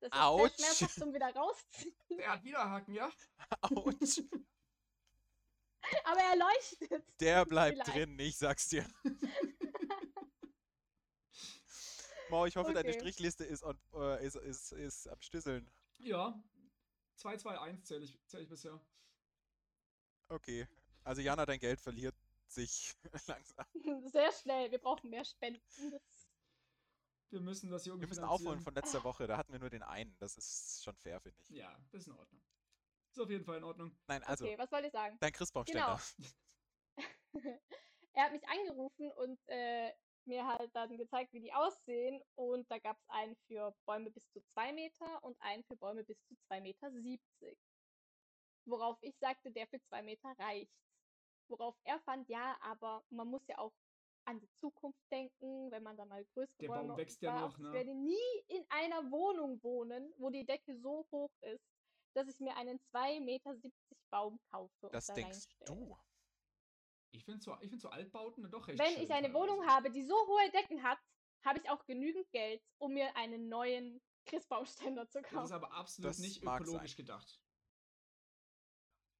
[0.09, 0.57] Das ist Autsch.
[0.57, 1.95] sehr schmerzhaft zum wieder rausziehen.
[2.11, 3.11] Der hat wieder Haken, ja?
[3.61, 4.21] Autsch.
[6.03, 7.03] Aber er leuchtet.
[7.19, 7.95] Der bleibt Vielleicht.
[7.95, 8.87] drin, ich sag's dir.
[12.29, 12.99] Mo, ich hoffe, deine Okay.
[12.99, 15.69] Strichliste ist, on, äh, ist, ist, ist am Stüsseln.
[15.99, 16.39] Ja.
[17.19, 18.79] 2-2-1 zähle ich, zähl ich bisher.
[20.29, 20.67] Okay.
[21.03, 22.15] Also Jana, dein Geld verliert
[22.47, 22.95] sich
[23.27, 23.65] langsam.
[24.11, 24.71] Sehr schnell.
[24.71, 25.61] Wir brauchen mehr Spenden.
[25.91, 26.24] Das
[27.29, 29.27] Wir müssen das Junge Wir müssen aufholen von letzter Woche.
[29.27, 30.15] Da hatten wir nur den einen.
[30.19, 31.49] Das ist schon fair, finde ich.
[31.49, 32.41] Ja, das ist in Ordnung.
[33.11, 33.97] Ist auf jeden Fall in Ordnung.
[34.07, 35.17] Nein, also, okay, was wollte ich sagen?
[35.19, 35.99] dein Christbaumständer.
[38.13, 39.91] er hat mich angerufen und äh,
[40.25, 42.21] mir halt dann gezeigt, wie die aussehen.
[42.35, 46.03] Und da gab es einen für Bäume bis zu 2 Meter und einen für Bäume
[46.03, 46.91] bis zu 2,70 Meter.
[48.65, 50.71] Worauf ich sagte, der für 2 Meter reicht.
[51.47, 53.73] Worauf er fand, ja, aber man muss ja auch
[54.25, 57.53] an die Zukunft denken, wenn man da mal größere Der Bäume Baum wächst ja noch,
[57.53, 57.67] auch, ne?
[57.69, 61.63] Ich werde nie in einer Wohnung wohnen, wo die Decke so hoch ist,
[62.15, 63.55] dass ich mir einen 2,70 Meter
[64.09, 64.89] Baum kaufe.
[64.91, 65.79] Das und da denkst reinstelle.
[65.87, 65.97] du.
[67.11, 69.33] Ich finde so, ich find so Altbauten doch recht Wenn schön ich eine teilweise.
[69.51, 70.99] Wohnung habe, die so hohe Decken hat,
[71.45, 75.53] habe ich auch genügend Geld, um mir einen neuen Christbaumständer zu Das ist kaufen.
[75.53, 77.39] aber absolut Das nicht ökologisch gedacht.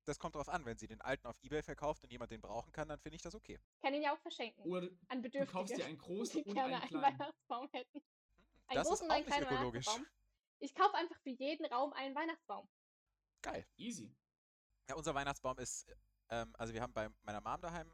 [0.06, 0.66] Das kommt drauf an.
[0.66, 3.22] Wenn sie den alten auf Ebay verkauft und jemand den brauchen kann, dann finde ich
[3.24, 3.60] das okay.
[3.82, 4.64] Kann ihn ja auch verschenken.
[4.64, 7.20] Oder An du Bedürftige, kaufst dir einen großen die und gerne einen einen kleinen.
[7.20, 8.02] Weihnachtsbaum hätten.
[8.68, 9.88] Einen Das ist großen und auch einen nicht ökologisch.
[10.60, 12.70] Ich kaufe einfach für jeden Raum einen Weihnachtsbaum.
[13.42, 13.68] Geil.
[13.78, 14.16] Easy.
[14.88, 15.88] Ja, unser Weihnachtsbaum ist,
[16.30, 17.92] ähm, also wir haben bei meiner Mom daheim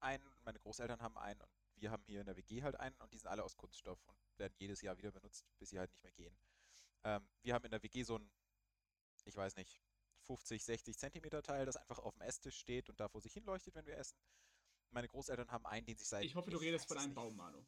[0.00, 3.12] einen, meine Großeltern haben einen und wir haben hier in der WG halt einen und
[3.12, 6.02] die sind alle aus Kunststoff und werden jedes Jahr wieder benutzt, bis sie halt nicht
[6.02, 6.36] mehr gehen.
[7.04, 8.30] Ähm, wir haben in der WG so ein,
[9.24, 9.80] ich weiß nicht,
[10.28, 13.44] 50, 60 Zentimeter Teil, das einfach auf dem Esstisch steht und da vor sich hin
[13.44, 14.18] leuchtet, wenn wir essen.
[14.90, 16.24] Meine Großeltern haben einen, den sich seit.
[16.24, 17.14] Ich hoffe, du redest von einem.
[17.14, 17.64] Baum, Manu.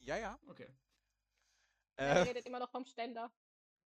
[0.00, 0.38] Ja, ja.
[0.48, 0.68] Okay.
[1.96, 3.32] Er Äh, redet immer noch vom Ständer.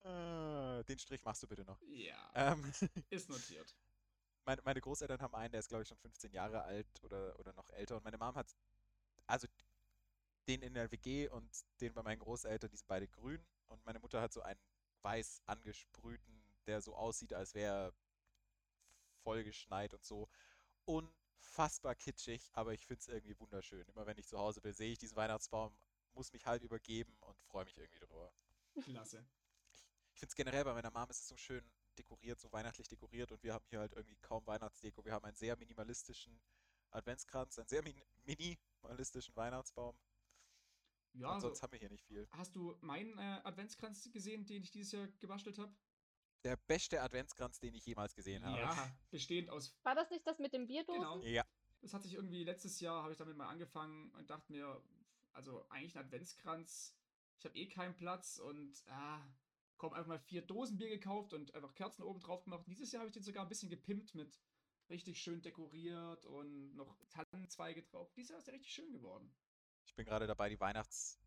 [0.03, 1.81] äh, den Strich machst du bitte noch.
[1.83, 2.73] Ja, Ähm,
[3.11, 3.75] ist notiert.
[4.45, 7.53] meine, meine Großeltern haben einen, der ist, glaube ich, schon 15 Jahre alt oder, oder
[7.53, 7.97] noch älter.
[7.97, 8.55] Und meine Mom hat,
[9.27, 9.47] also
[10.49, 11.49] den in der WG und
[11.81, 13.45] den bei meinen Großeltern, die sind beide grün.
[13.69, 14.61] Und meine Mutter hat so einen
[15.03, 16.40] weiß angesprühten,
[16.71, 17.93] der so aussieht, als wäre
[19.23, 20.29] vollgeschneit und so.
[20.85, 23.87] unfassbar kitschig, aber ich finde es irgendwie wunderschön.
[23.89, 25.77] Immer wenn ich zu Hause bin, sehe ich diesen Weihnachtsbaum,
[26.15, 28.33] muss mich halb übergeben und freue mich irgendwie drüber.
[28.83, 29.25] Klasse.
[30.13, 31.65] Ich finde es generell bei meiner Mom ist es so schön
[31.99, 35.05] dekoriert, so weihnachtlich dekoriert und wir haben hier halt irgendwie kaum Weihnachtsdeko.
[35.05, 36.41] Wir haben einen sehr minimalistischen
[36.91, 39.97] Adventskranz, einen sehr min minimalistischen Weihnachtsbaum.
[41.15, 42.29] Ja, und also, sonst haben wir hier nicht viel.
[42.31, 45.75] hast du meinen äh, Adventskranz gesehen, den ich dieses Jahr gebastelt habe?
[46.45, 48.59] Der beste Adventskranz, den ich jemals gesehen habe.
[48.59, 49.75] Ja, bestehend aus.
[49.83, 51.01] War das nicht das mit den Bierdosen?
[51.01, 51.23] Genau.
[51.23, 51.45] Ja,
[51.83, 54.83] Das hat sich irgendwie letztes Jahr, habe ich damit mal angefangen und dachte mir,
[55.33, 56.97] also eigentlich ein Adventskranz.
[57.39, 59.21] Ich habe eh keinen Platz und ah,
[59.77, 62.61] komm, einfach mal vier Dosen Bier gekauft und einfach Kerzen oben drauf gemacht.
[62.67, 64.41] Und dieses Jahr habe ich den sogar ein bisschen gepimpt mit
[64.89, 68.13] richtig schön dekoriert und noch Tannenzweige drauf.
[68.15, 69.33] Dieses Jahr ist der richtig schön geworden.
[69.85, 71.19] ich bin gerade dabei, die Weihnachts...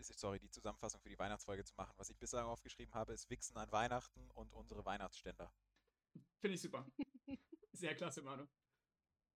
[0.00, 1.94] Sorry, die Zusammenfassung für die Weihnachtsfolge zu machen.
[1.96, 5.52] Was ich bislang aufgeschrieben habe, ist Wichsen an Weihnachten und unsere Weihnachtsständer.
[6.40, 6.86] Finde ich super.
[7.72, 8.46] Sehr klasse, Manu.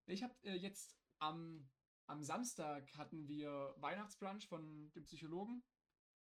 [0.07, 1.69] Ich habe äh, jetzt am,
[2.07, 5.63] am Samstag hatten wir Weihnachtsbrunch von dem Psychologen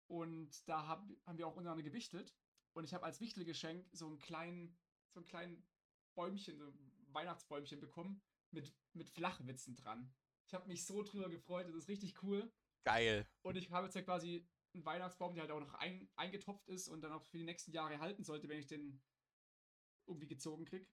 [0.08, 2.34] und da hab, haben wir auch untereinander gewichtelt
[2.74, 4.78] und ich habe als Wichtelgeschenk so einen kleinen,
[5.14, 5.68] so einen kleinen
[6.16, 10.14] Bäumchen, so ein Weihnachtsbäumchen bekommen mit, mit Flachwitzen dran.
[10.48, 12.52] Ich habe mich so drüber gefreut, das ist richtig cool.
[12.88, 13.28] Geil.
[13.42, 16.88] Und ich habe jetzt ja quasi einen Weihnachtsbaum, der halt auch noch ein, eingetopft ist
[16.88, 19.02] und dann auch für die nächsten Jahre halten sollte, wenn ich den
[20.06, 20.90] irgendwie gezogen krieg.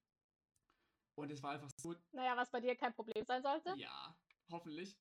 [1.17, 3.75] Und es war einfach so, Naja, was bei dir kein Problem sein sollte.
[3.77, 4.19] ja,
[4.51, 4.99] hoffentlich.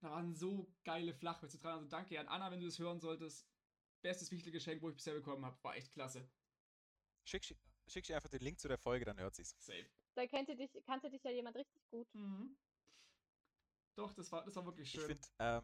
[0.00, 1.76] Da waren so geile Flachwitze dran.
[1.78, 3.48] Also danke an Anna, wenn du das hören solltest.
[4.02, 5.58] Bestes Wichtelgeschenk, wo ich bisher bekommen habe.
[5.64, 6.30] War echt klasse.
[7.24, 9.56] Schick, schick, schick ihr einfach den Link zu der Folge, dann hört sie's.
[9.58, 9.90] Safe.
[10.14, 12.06] Da kannte dich, kannte dich ja jemand richtig gut.
[12.14, 12.56] Mhm.
[13.96, 15.06] Doch, das war, das war wirklich Ich schön.
[15.08, 15.62] finde ähm,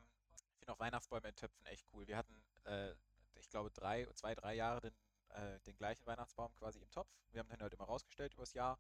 [0.55, 2.07] ich find auch Weihnachtsbäume in Töpfen echt cool.
[2.07, 2.95] Wir hatten, äh,
[3.35, 4.95] ich glaube, drei, zwei, drei Jahre den,
[5.31, 7.11] äh, den gleichen Weihnachtsbaum quasi im Topf.
[7.31, 8.79] Wir haben den halt immer rausgestellt übers Jahr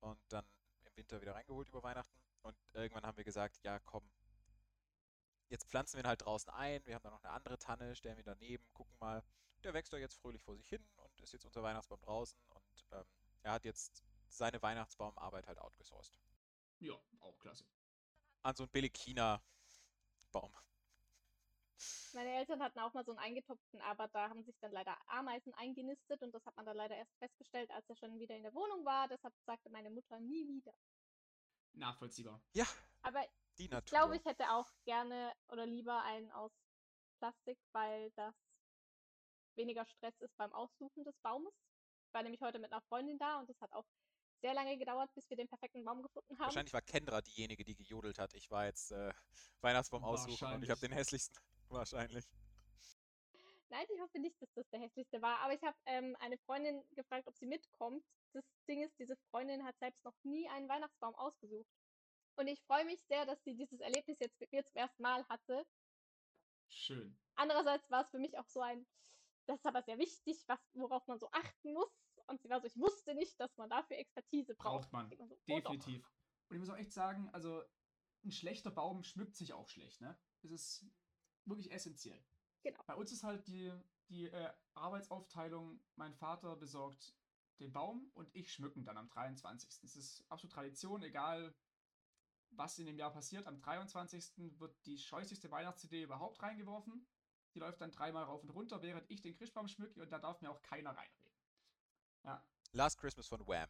[0.00, 0.44] und dann
[0.84, 2.20] im Winter wieder reingeholt über Weihnachten.
[2.42, 4.10] Und irgendwann haben wir gesagt, ja komm,
[5.48, 6.84] jetzt pflanzen wir ihn halt draußen ein.
[6.86, 9.22] Wir haben dann noch eine andere Tanne, stellen wir daneben, gucken mal.
[9.62, 12.40] Der wächst da jetzt fröhlich vor sich hin und ist jetzt unser Weihnachtsbaum draußen.
[12.48, 13.04] Und ähm,
[13.42, 16.18] er hat jetzt seine Weihnachtsbaumarbeit halt outgesourced.
[16.78, 17.64] ja, auch klasse.
[18.42, 20.54] An so einen Belekina-Baum.
[22.12, 25.54] Meine Eltern hatten auch mal so einen eingetopften, aber da haben sich dann leider Ameisen
[25.54, 28.54] eingenistet und das hat man dann leider erst festgestellt, als er schon wieder in der
[28.54, 29.08] Wohnung war.
[29.08, 30.74] Deshalb sagte meine Mutter nie wieder.
[31.72, 32.42] Nachvollziehbar.
[32.52, 32.66] Ja,
[33.02, 33.24] Aber
[33.58, 33.90] die ich Natur.
[33.98, 36.52] glaube, ich hätte auch gerne oder lieber einen aus
[37.18, 38.34] Plastik, weil das
[39.56, 41.52] weniger Stress ist beim Aussuchen des Baumes.
[42.06, 43.86] Ich war nämlich heute mit einer Freundin da und es hat auch
[44.40, 46.46] sehr lange gedauert, bis wir den perfekten Baum gefunden haben.
[46.46, 48.32] Wahrscheinlich war Kendra diejenige, die gejodelt hat.
[48.34, 49.12] Ich war jetzt äh,
[49.60, 51.38] Weihnachtsbaum aussuchen und ich habe den hässlichsten.
[51.70, 52.24] Wahrscheinlich.
[53.70, 55.38] Nein, ich hoffe nicht, dass das der hässlichste war.
[55.38, 58.04] Aber ich habe ähm, eine Freundin gefragt, ob sie mitkommt.
[58.32, 61.70] Das Ding ist, diese Freundin hat selbst noch nie einen Weihnachtsbaum ausgesucht.
[62.36, 65.24] Und ich freue mich sehr, dass sie dieses Erlebnis jetzt mit mir zum ersten Mal
[65.28, 65.64] hatte.
[66.68, 67.16] Schön.
[67.36, 68.86] Andererseits war es für mich auch so ein,
[69.46, 71.92] das ist aber sehr wichtig, was, worauf man so achten muss.
[72.26, 74.90] Und sie war so, ich wusste nicht, dass man dafür Expertise braucht.
[74.90, 75.10] Braucht man.
[75.16, 75.38] So, oh.
[75.46, 76.10] Definitiv.
[76.48, 77.62] Und ich muss auch echt sagen, also
[78.24, 80.18] ein schlechter Baum schmückt sich auch schlecht, ne?
[80.42, 80.86] Das ist
[81.44, 82.22] wirklich essentiell.
[82.62, 82.82] Genau.
[82.86, 83.72] Bei uns ist halt die,
[84.08, 87.14] die äh, Arbeitsaufteilung, mein Vater besorgt
[87.60, 89.82] den Baum und ich schmücken dann am 23.
[89.82, 91.54] Es ist absolut Tradition, egal
[92.50, 93.46] was in dem Jahr passiert.
[93.46, 94.58] Am 23.
[94.58, 97.06] wird die scheußlichste Weihnachtsidee überhaupt reingeworfen.
[97.54, 100.40] Die läuft dann dreimal rauf und runter, während ich den Christbaum schmücke und da darf
[100.40, 101.34] mir auch keiner reinreden.
[102.24, 103.68] Ja, Last Christmas von Wham.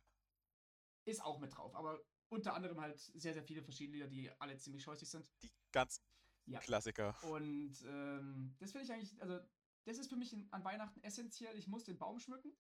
[1.05, 4.57] ist auch mit drauf, aber unter anderem halt sehr, sehr viele verschiedene Lieder, die alle
[4.57, 5.31] ziemlich scheußlich sind.
[5.43, 6.05] Die ganzen
[6.47, 6.59] Ja.
[6.61, 7.17] Klassiker.
[7.25, 9.39] Und ähm, das finde ich eigentlich, also
[9.85, 11.57] das ist für mich in, an Weihnachten essentiell.
[11.57, 12.53] Ich muss den Baum schmücken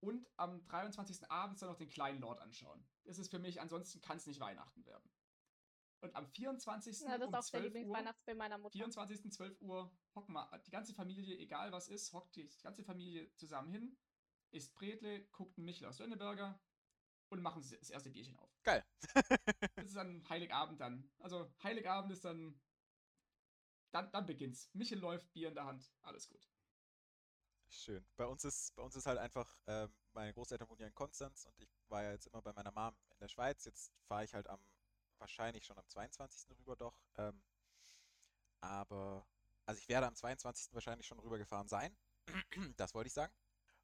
[0.00, 1.30] und am 23.
[1.30, 2.86] abends dann noch den kleinen Lord anschauen.
[3.04, 5.10] Das ist für mich, ansonsten kann es nicht Weihnachten werden.
[6.00, 7.00] Und am 24.
[7.00, 8.72] Ja, das ist um auch der 12 Uhr, Lieblingsweihnachtsfilm meiner Mutter.
[8.72, 9.32] 24.
[9.32, 13.70] 12 Uhr, hocken wir, die ganze Familie, egal was ist, hockt die ganze Familie zusammen
[13.70, 13.96] hin,
[14.50, 16.60] isst Bretle, guckt einen Michel aus Lönneberger
[17.28, 18.50] und machen das das erste Bierchen auf.
[18.62, 18.84] Geil.
[19.74, 21.10] Das ist dann Heiligabend dann.
[21.18, 22.60] Also Heiligabend ist dann.
[23.90, 24.68] Dann, dann beginnt's.
[24.72, 25.90] Michel läuft, Bier in der Hand.
[26.02, 26.48] Alles gut.
[27.68, 28.04] Schön.
[28.16, 31.44] Bei uns ist, bei uns ist halt einfach, ähm, meine Großeltern wohnen ja in Konstanz
[31.46, 33.64] und ich war ja jetzt immer bei meiner Mom in der Schweiz.
[33.64, 34.60] Jetzt fahre ich halt am,
[35.18, 36.56] wahrscheinlich schon am 22.
[36.58, 37.00] rüber doch.
[37.16, 37.42] Ähm,
[38.60, 39.26] aber,
[39.64, 40.72] also ich werde am 22.
[40.74, 41.96] wahrscheinlich schon rübergefahren sein.
[42.76, 43.32] das wollte ich sagen.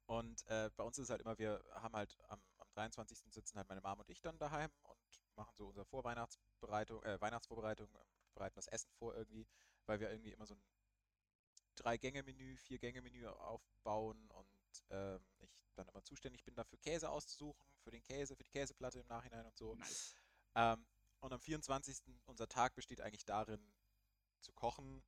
[0.05, 3.17] Und äh, bei uns ist es halt immer, wir haben halt am, am 23.
[3.31, 7.87] sitzen halt meine Mom und ich dann daheim und machen so unsere Vorweihnachtsbereitung, äh, Weihnachtsvorbereitung,
[7.95, 9.47] äh, bereiten das Essen vor irgendwie,
[9.85, 10.63] weil wir irgendwie immer so ein
[11.75, 18.03] Drei-Gänge-Menü, Vier-Gänge-Menü aufbauen und ähm, ich dann immer zuständig bin, dafür Käse auszusuchen, für den
[18.03, 19.75] Käse, für die Käseplatte im Nachhinein und so.
[19.75, 20.15] Nice.
[20.55, 20.85] Ähm,
[21.19, 22.03] und am 24.
[22.25, 23.73] unser Tag besteht eigentlich darin,
[24.39, 25.03] zu kochen,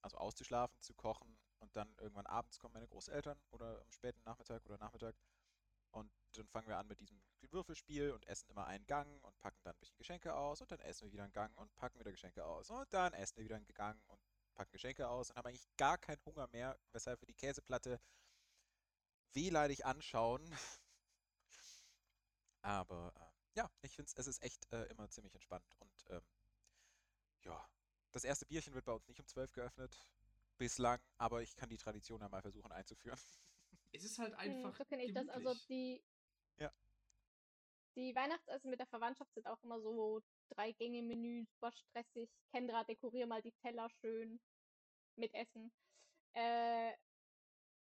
[0.00, 4.64] also auszuschlafen, zu kochen und dann irgendwann abends kommen meine Großeltern oder am späten Nachmittag
[4.64, 5.14] oder Nachmittag
[5.90, 9.60] und dann fangen wir an mit diesem Würfelspiel und essen immer einen Gang und packen
[9.64, 12.10] dann ein bisschen Geschenke aus und dann essen wir wieder einen Gang und packen wieder
[12.10, 14.20] Geschenke aus und dann essen wir wieder einen Gang und
[14.54, 18.00] packen Geschenke aus und haben eigentlich gar keinen Hunger mehr, weshalb wir die Käseplatte
[19.32, 20.44] wehleidig anschauen.
[22.62, 26.22] Aber äh, ja, ich finde es ist echt äh, immer ziemlich entspannt und ähm,
[27.42, 27.68] ja,
[28.12, 29.98] das erste Bierchen wird bei uns nicht um 12 geöffnet,
[30.58, 33.18] bislang, aber ich kann die Tradition ja mal versuchen einzuführen.
[33.92, 34.76] Es ist halt Hm, einfach.
[34.76, 35.28] so kenne ich das.
[35.28, 35.66] Also gemütlich.
[35.66, 36.02] die,
[36.58, 36.72] Ja.
[37.96, 42.30] die Weihnachtsessen mit der Verwandtschaft sind auch immer so drei Gänge Menü, super stressig.
[42.52, 44.40] Kendra, dekorier mal die Teller schön
[45.16, 45.72] mit Essen.
[46.34, 46.92] Äh,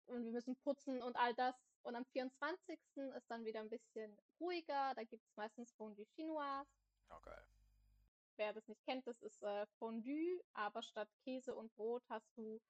[0.07, 1.55] und wir müssen putzen und all das.
[1.83, 2.79] Und am 24.
[3.17, 4.93] ist dann wieder ein bisschen ruhiger.
[4.95, 6.69] Da gibt es meistens Fondue Chinoise.
[7.11, 7.43] Oh, geil.
[8.37, 12.61] Wer das nicht kennt, das ist äh, Fondue, aber statt Käse und Brot hast du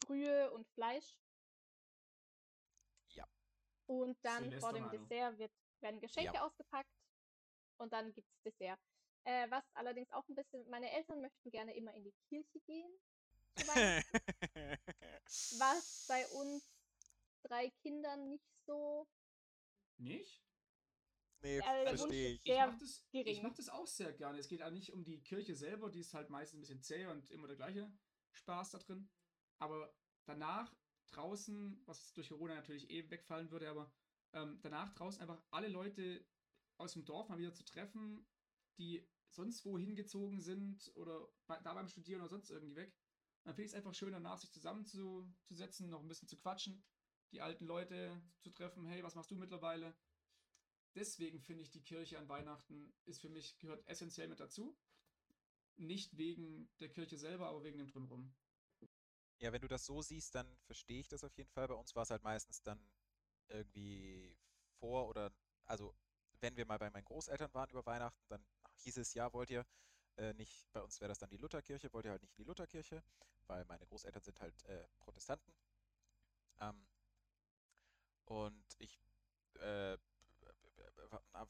[0.00, 1.16] Brühe und Fleisch.
[3.90, 4.88] Und dann vor dem.
[4.90, 5.50] Dessert wird,
[5.80, 6.46] werden Geschenke Ja.
[6.46, 6.94] ausgepackt
[7.78, 8.78] und dann gibt es Dessert.
[9.24, 12.92] Äh, was allerdings auch ein bisschen, meine Eltern möchten gerne immer in die Kirche gehen.
[15.58, 16.62] was bei uns
[17.42, 19.08] drei Kindern nicht so.
[19.98, 20.40] Nicht?
[21.42, 22.36] nee, Wunsch verstehe ich.
[22.36, 24.38] Ich sehr mach, das, ich mach das auch sehr gerne.
[24.38, 27.06] Es geht auch nicht um die Kirche selber, die ist halt meistens ein bisschen zäh
[27.06, 27.92] und immer der gleiche
[28.30, 29.10] Spaß da drin.
[29.58, 29.92] Aber
[30.26, 30.72] danach
[31.10, 33.92] draußen, was durch Corona natürlich eh wegfallen würde, aber
[34.32, 36.24] ähm, danach draußen einfach alle Leute
[36.78, 38.26] aus dem Dorf mal wieder zu treffen,
[38.78, 42.96] die sonst wo hingezogen sind oder bei, da beim Studieren oder sonst irgendwie weg.
[43.44, 46.82] Dann finde ich es einfach schön, danach sich zusammenzusetzen, noch ein bisschen zu quatschen,
[47.32, 48.84] die alten Leute zu treffen.
[48.84, 49.94] Hey, was machst du mittlerweile?
[50.94, 54.76] deswegen finde ich die Kirche an Weihnachten ist für mich gehört essentiell mit dazu.
[55.76, 58.34] Nicht wegen der Kirche selber, aber wegen dem Drumherum.
[59.40, 61.66] Ja, wenn du das so siehst, dann verstehe ich das auf jeden Fall.
[61.68, 62.78] Bei uns war es halt meistens dann
[63.48, 64.36] irgendwie
[64.78, 65.32] vor oder,
[65.66, 65.94] also
[66.40, 68.44] wenn wir mal bei meinen Großeltern waren über Weihnachten, dann
[68.76, 69.66] hieß es, ja, wollt ihr
[70.16, 72.48] äh, nicht, bei uns wäre das dann die Lutherkirche, wollt ihr halt nicht in die
[72.48, 73.02] Lutherkirche,
[73.46, 75.54] weil meine Großeltern sind halt äh, Protestanten.
[76.60, 76.86] Ähm,
[78.26, 78.98] und ich
[79.60, 79.96] äh,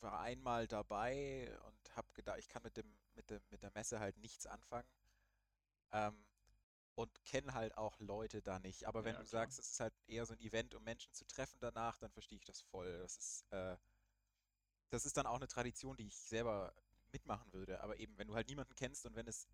[0.01, 4.01] war einmal dabei und habe gedacht, ich kann mit dem, mit dem, mit der Messe
[4.01, 4.89] halt nichts anfangen.
[5.93, 6.25] Ähm,
[7.01, 8.87] und kenne halt auch Leute da nicht.
[8.87, 9.41] Aber wenn Ja, du klar.
[9.41, 12.37] sagst, es ist halt eher so ein Event, um Menschen zu treffen danach, dann verstehe
[12.39, 12.99] ich das voll.
[12.99, 13.77] Das ist, äh,
[14.91, 16.75] das ist dann auch eine Tradition, die ich selber
[17.13, 17.81] mitmachen würde.
[17.83, 19.49] Aber eben, wenn du halt niemanden kennst und wenn es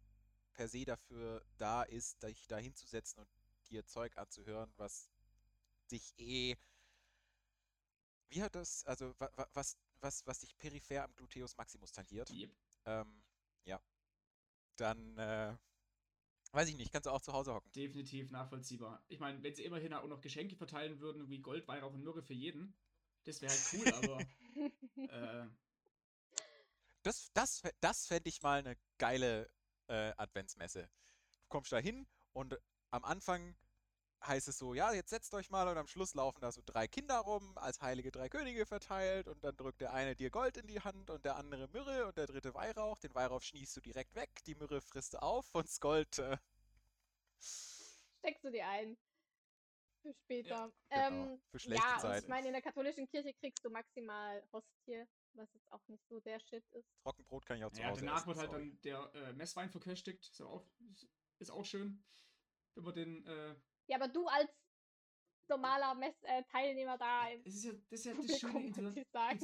[0.54, 3.28] per se dafür da ist, dich da hinzusetzen und
[3.68, 5.10] dir Zeug anzuhören, was
[5.90, 6.56] dich eh.
[8.28, 12.30] Wie hat das, also wa, wa, was, was, was dich peripher am Gluteus Maximus tangiert,
[12.30, 12.50] Yep.
[12.86, 13.22] ähm,
[13.64, 13.80] ja,
[14.76, 15.56] dann äh,
[16.52, 17.70] weiß ich nicht, kannst du auch zu Hause hocken.
[17.72, 19.04] Definitiv nachvollziehbar.
[19.08, 22.22] Ich meine, wenn sie immerhin auch noch Geschenke verteilen würden, wie Gold, Weihrauch und Myrrhe
[22.22, 22.74] für jeden,
[23.24, 23.92] das wäre halt cool,
[25.08, 25.48] aber äh,
[27.02, 29.50] Das, das, das fände ich mal eine geile
[29.88, 30.88] äh, Adventsmesse.
[31.40, 32.58] Du kommst da hin und
[32.90, 33.56] am Anfang
[34.24, 36.88] heißt es so, ja, jetzt setzt euch mal und am Schluss laufen da so drei
[36.88, 40.66] Kinder rum, als heilige drei Könige verteilt und dann drückt der eine dir Gold in
[40.66, 42.98] die Hand und der andere Myrrhe und der dritte Weihrauch.
[42.98, 46.36] Den Weihrauch schnießt du direkt weg, die Myrrhe frisst du auf und das Gold, äh,
[47.38, 48.96] Steckst du dir ein.
[50.02, 50.72] Für später.
[50.88, 54.42] genau, ähm, für schlechte ja, und ich meine, in der katholischen Kirche kriegst du maximal
[54.52, 56.88] Hostie, was jetzt auch nicht so der Shit ist.
[57.02, 58.68] Trockenbrot kann ich auch zu ja, Hause danach essen, wird halt sorry.
[58.68, 60.28] dann der äh, Messwein verköstigt.
[60.28, 60.64] Ist auch,
[61.38, 62.04] ist auch schön.
[62.74, 63.26] Wenn man den.
[63.26, 64.50] Äh, Ja, aber du als
[65.48, 68.74] normaler Mess äh, Teilnehmer da im es ist ja, das ist ja das Schöne in
[68.74, 68.94] so, einer,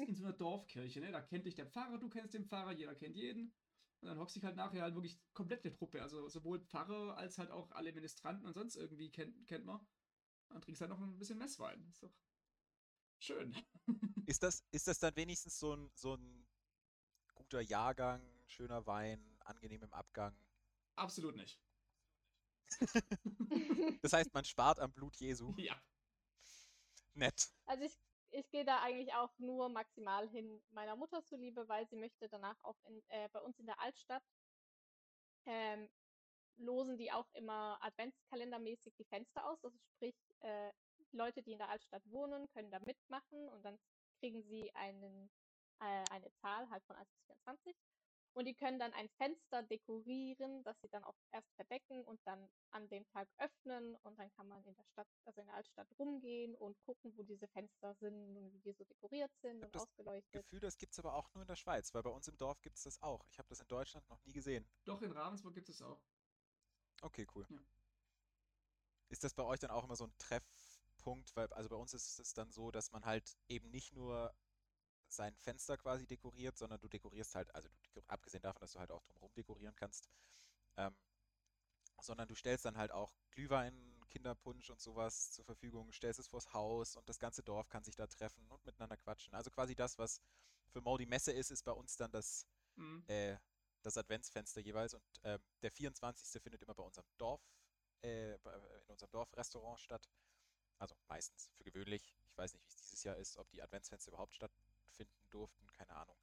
[0.09, 1.13] in, so einer Dorfkirche, ne?
[1.13, 3.55] Da kennt dich der Pfarrer, du kennst den Pfarrer, jeder kennt jeden.
[4.01, 6.03] Und dann hockst dich halt nachher halt wirklich komplett eine Truppe.
[6.03, 9.79] Also sowohl Pfarrer als halt auch alle Ministranten und sonst irgendwie kennt, kennt man.
[9.79, 11.87] Und dann trinkst halt noch ein bisschen Messwein.
[11.89, 12.13] Ist doch
[13.21, 13.55] schön.
[14.27, 16.47] Ist das, ist das dann wenigstens so ein, so ein
[17.35, 20.35] guter Jahrgang, schöner Wein, angenehm im Abgang?
[20.95, 21.61] Absolut nicht.
[24.03, 25.55] Das heißt, man spart am Blut Jesu.
[25.59, 25.81] Ja.
[27.15, 27.53] Nett.
[27.67, 27.99] Also ich,
[28.31, 32.57] ich gehe da eigentlich auch nur maximal hin meiner Mutter zuliebe, weil sie möchte danach
[32.63, 34.23] auch in, äh, bei uns in der Altstadt
[35.45, 35.89] ähm,
[36.57, 39.63] losen die auch immer adventskalendermäßig die Fenster aus.
[39.65, 40.73] Also sprich, äh,
[41.13, 43.79] Leute, die in der Altstadt wohnen, können da mitmachen und dann
[44.19, 45.31] kriegen sie einen,
[45.81, 47.77] äh, eine Zahl halt von 1 bis 24.
[48.35, 52.49] Und die können dann ein Fenster dekorieren, das sie dann auch erst verdecken und dann
[52.71, 53.95] an dem Tag öffnen.
[53.97, 57.23] Und dann kann man in der Stadt, also in der Altstadt rumgehen und gucken, wo
[57.23, 60.43] diese Fenster sind und wie die so dekoriert sind Ich und das ausgeleuchtet.
[60.45, 62.61] Gefühl, das gibt es aber auch nur in der Schweiz, weil bei uns im Dorf
[62.63, 63.27] gibt es das auch.
[63.29, 64.67] Ich habe das in Deutschland noch nie gesehen.
[64.85, 66.01] Doch, in Ravensburg gibt es auch.
[67.03, 67.47] Okay, cool.
[67.51, 67.59] Ja.
[69.09, 71.37] Ist das bei euch dann auch immer so ein Treffpunkt?
[71.37, 74.35] Weil, also bei uns ist es dann so, dass man halt eben nicht nur
[75.13, 78.91] sein Fenster quasi dekoriert, sondern du dekorierst halt, also du, abgesehen davon, dass du halt
[78.91, 80.09] auch drumherum dekorieren kannst,
[80.77, 80.97] ähm,
[82.01, 83.75] sondern du stellst dann halt auch Glühwein,
[84.11, 87.97] Kinderpunsch und sowas zur Verfügung, stellst es vors Haus und das ganze Dorf kann sich
[87.97, 89.35] da treffen und miteinander quatschen.
[89.35, 90.21] Also quasi das, was
[90.71, 92.47] für Mo die Messe ist, ist bei uns dann das
[92.77, 93.05] Mhm.
[93.09, 93.37] äh,
[93.83, 96.41] das Adventsfenster jeweils und ähm, der 24.
[96.43, 97.43] findet immer bei unserem Dorf,
[98.03, 100.09] äh, in unserem Dorfrestaurant statt.
[100.79, 102.15] Also meistens, für gewöhnlich.
[102.27, 104.35] Ich weiß nicht, wie es dieses Jahr ist, ob die Adventsfenster überhaupt
[104.93, 106.17] stattfinden durften, keine Ahnung.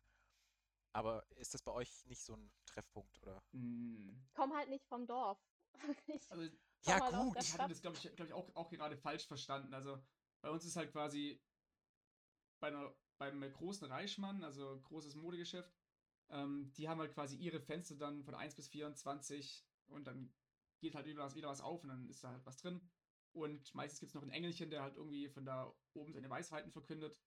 [0.93, 3.41] Aber ist das bei euch nicht so ein Treffpunkt oder?
[3.51, 4.15] Mhm.
[4.35, 5.37] Komm halt nicht vom Dorf.
[6.07, 6.43] Ich Also,
[6.85, 7.37] Ja, halt gut.
[7.41, 9.73] ich hatte das, glaube ich, glaub ich auch, auch gerade falsch verstanden.
[9.73, 9.99] Also,
[10.41, 11.39] bei uns ist halt quasi
[12.59, 15.71] bei einer, beim großen Reichmann, also großes Modegeschäft,
[16.29, 20.29] ähm, die haben halt quasi ihre Fenster dann von 1 bis 24 und dann
[20.79, 22.81] geht halt wieder was, wieder was auf und dann ist da halt was drin.
[23.31, 26.71] Und meistens gibt es noch ein Engelchen, der halt irgendwie von da oben seine Weisheiten
[26.71, 27.19] verkündet.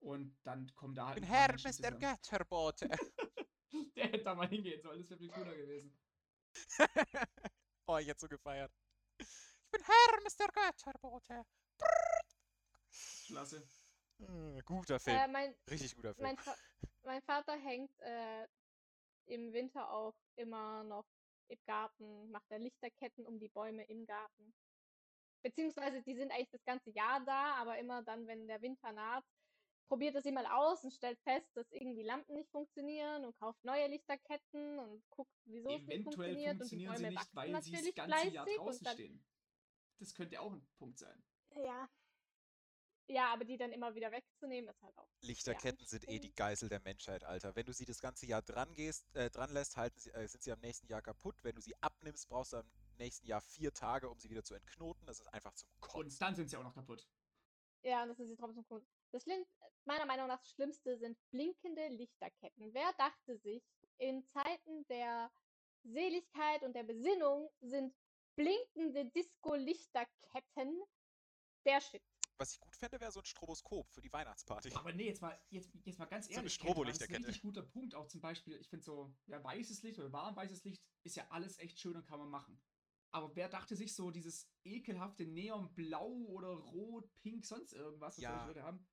[0.00, 1.22] Und dann kommen da halt.
[1.22, 1.98] ein Menschen zusammen.
[1.98, 2.88] Götterbote.
[3.96, 5.98] Der hätte da mal hingehen sollen, das wäre viel cooler gewesen.
[7.86, 8.72] oh, ich hätte so gefeiert.
[9.18, 10.52] Ich bin Herr, Mr.
[10.52, 11.44] Götterbote.
[13.26, 13.68] Klasse.
[14.20, 15.16] Äh, guter Film.
[15.16, 16.26] Äh, mein, Richtig guter Film.
[16.26, 16.56] mein, Va
[17.04, 18.46] mein Vater hängt äh,
[19.26, 21.06] im Winter auch immer noch
[21.48, 24.54] im Garten, macht er Lichterketten um die Bäume im Garten.
[25.42, 29.24] Beziehungsweise die sind eigentlich das ganze Jahr da, aber immer dann, wenn der Winter naht,
[29.88, 33.64] probiert er sie mal aus und stellt fest, dass irgendwie Lampen nicht funktionieren und kauft
[33.64, 36.60] neue Lichterketten und guckt, wieso es nicht Eventuell funktioniert.
[36.60, 39.24] Und die funktionieren sie Bäume nicht, weil sie das ganze Jahr draußen dann, stehen.
[39.98, 41.22] Das könnte auch ein Punkt sein.
[41.56, 41.88] Ja.
[43.10, 46.34] Ja, aber die dann immer wieder wegzunehmen, ist halt auch Lichterketten sind eh die.
[46.34, 47.56] Geißel der Menschheit, Alter.
[47.56, 50.42] Wenn du sie das ganze Jahr dran gehst, äh, dran lässt, halten sie, äh, sind
[50.42, 51.42] sie am nächsten Jahr kaputt.
[51.42, 54.54] Wenn du sie abnimmst, brauchst du am nächsten Jahr vier Tage, um sie wieder zu
[54.54, 55.06] entknoten.
[55.06, 56.02] Das ist einfach zum Kotzen.
[56.02, 57.08] Und dann sind sie auch noch kaputt.
[57.82, 58.84] Ja, und das ist sie trotzdem cool.
[59.12, 59.24] Das
[59.84, 62.74] meiner Meinung nach das Schlimmste sind blinkende Lichterketten.
[62.74, 63.62] Wer dachte sich,
[63.98, 65.32] in Zeiten der
[65.82, 67.94] Seligkeit und der Besinnung sind
[68.36, 70.82] blinkende Disco-Lichterketten
[71.64, 72.02] der Shit.
[72.36, 74.72] Was ich gut fände, wäre so ein Stroboskop für die Weihnachtsparty.
[74.74, 76.58] Aber nee, jetzt mal, jetzt, jetzt mal ganz So eine ehrlich.
[76.60, 77.26] Kendra, Das ist ein Strobolichterkette.
[77.28, 77.94] richtig guter Punkt.
[77.96, 81.26] Auch zum Beispiel, ich finde so, ja, weißes Licht oder warm weißes Licht ist ja
[81.30, 82.62] alles echt schön und kann man machen.
[83.10, 88.46] Aber wer dachte sich so, dieses ekelhafte Neonblau oder Rot, Pink, sonst irgendwas, was Ja.
[88.46, 88.86] Leute haben?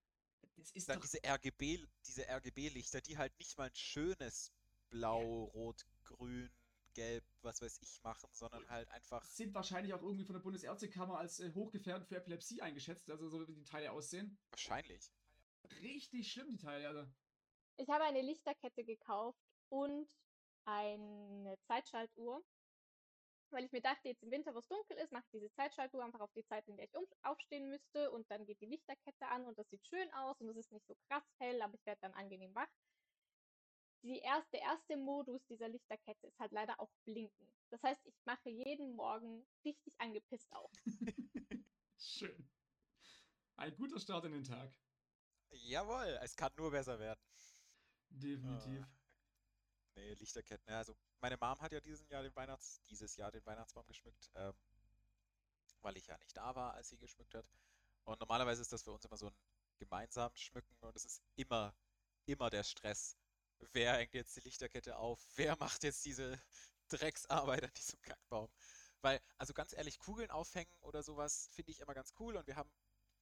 [0.55, 1.01] Das ist Dann doch.
[1.03, 4.51] diese RGB, diese RGB-Lichter, die halt nicht mal ein schönes
[4.89, 6.49] Blau, Rot, Grün,
[6.93, 9.23] Gelb, was weiß ich machen, sondern halt einfach.
[9.25, 13.47] sind wahrscheinlich auch irgendwie von der Bundesärztekammer als äh, hochgefährdet für Epilepsie eingeschätzt, also so
[13.47, 14.37] wie die Teile aussehen.
[14.51, 15.11] Wahrscheinlich.
[15.81, 17.05] Richtig schlimm, die Teile, also.
[17.77, 20.07] Ich habe eine Lichterkette gekauft und
[20.63, 22.41] eine Zeitschaltuhr,
[23.55, 26.03] weil ich mir dachte, jetzt im Winter, wo es dunkel ist, mache ich diese Zeitschaltuhr
[26.03, 29.27] einfach auf die Zeit, in der ich um aufstehen müsste und dann geht die Lichterkette
[29.27, 31.85] an und das sieht schön aus und es ist nicht so krass hell, aber ich
[31.85, 32.67] werde dann angenehm wach.
[34.03, 37.47] Die erste, der erste Modus dieser Lichterkette ist halt leider auch blinken.
[37.69, 40.71] Das heißt, ich mache jeden Morgen richtig angepisst auf.
[41.97, 42.49] Schön.
[43.55, 44.75] Ein guter Start in den Tag.
[45.49, 47.21] Jawohl, es kann nur besser werden.
[48.09, 48.83] Definitiv.
[48.83, 49.04] Ah.
[49.95, 50.73] Nee, Lichterketten.
[50.73, 54.53] Also meine Mom hat ja diesen Jahr den Weihnachts, dieses Jahr den Weihnachtsbaum geschmückt, ähm,
[55.81, 57.45] weil ich ja nicht da war, als sie geschmückt hat.
[58.03, 59.35] Und normalerweise ist das für uns immer so ein
[59.77, 61.73] gemeinsames Schmücken und es ist immer,
[62.25, 63.17] immer der Stress.
[63.71, 65.25] Wer hängt jetzt die Lichterkette auf?
[65.35, 66.39] Wer macht jetzt diese
[66.89, 68.49] Drecksarbeit an diesem Kackbaum?
[69.01, 72.57] Weil, also ganz ehrlich, Kugeln aufhängen oder sowas finde ich immer ganz cool und wir
[72.57, 72.71] haben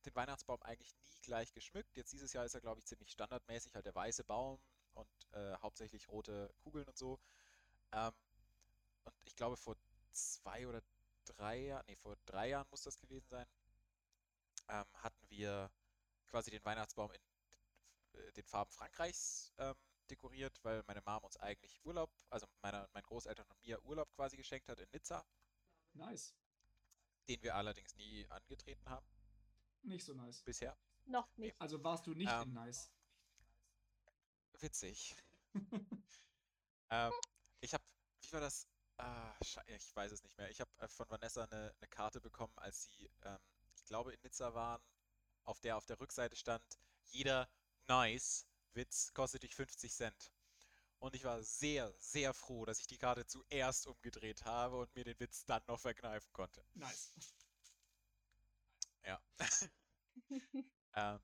[0.05, 1.95] den Weihnachtsbaum eigentlich nie gleich geschmückt.
[1.95, 4.59] Jetzt dieses Jahr ist er, glaube ich, ziemlich standardmäßig, halt der weiße Baum
[4.93, 7.19] und äh, hauptsächlich rote Kugeln und so.
[7.91, 8.13] Ähm,
[9.03, 9.75] und ich glaube, vor
[10.11, 10.81] zwei oder
[11.25, 13.47] drei Jahren, nee, vor drei Jahren muss das gewesen sein,
[14.69, 15.71] ähm, hatten wir
[16.27, 17.21] quasi den Weihnachtsbaum in
[18.13, 19.75] äh, den Farben Frankreichs ähm,
[20.09, 24.37] dekoriert, weil meine Mom uns eigentlich Urlaub, also meine, meinen Großeltern und mir Urlaub quasi
[24.37, 25.25] geschenkt hat in Nizza,
[25.93, 26.33] Nice.
[27.27, 29.05] den wir allerdings nie angetreten haben
[29.83, 30.41] Nicht so nice.
[30.43, 30.77] bisher.
[31.05, 31.59] Noch nicht.
[31.59, 32.91] Also warst du nicht Ähm, in nice.
[34.60, 35.16] Witzig.
[36.89, 37.12] ähm,
[37.62, 37.84] ich habe,
[38.22, 38.68] wie war das?
[38.97, 39.36] Ah,
[39.68, 40.49] ich weiß es nicht mehr.
[40.49, 43.39] Ich habe äh, von Vanessa eine, eine Karte bekommen, als sie, ähm,
[43.76, 44.82] ich glaube, in Nizza waren,
[45.43, 46.64] auf der auf der Rückseite stand,
[47.06, 47.49] jeder
[47.88, 50.32] nice Witz kostet dich 50 Cent.
[50.99, 55.04] Und ich war sehr, sehr froh, dass ich die Karte zuerst umgedreht habe und mir
[55.04, 56.66] den Witz dann noch verkneifen konnte.
[56.76, 57.14] Nice.
[59.06, 59.22] Ja.
[60.95, 61.20] ähm,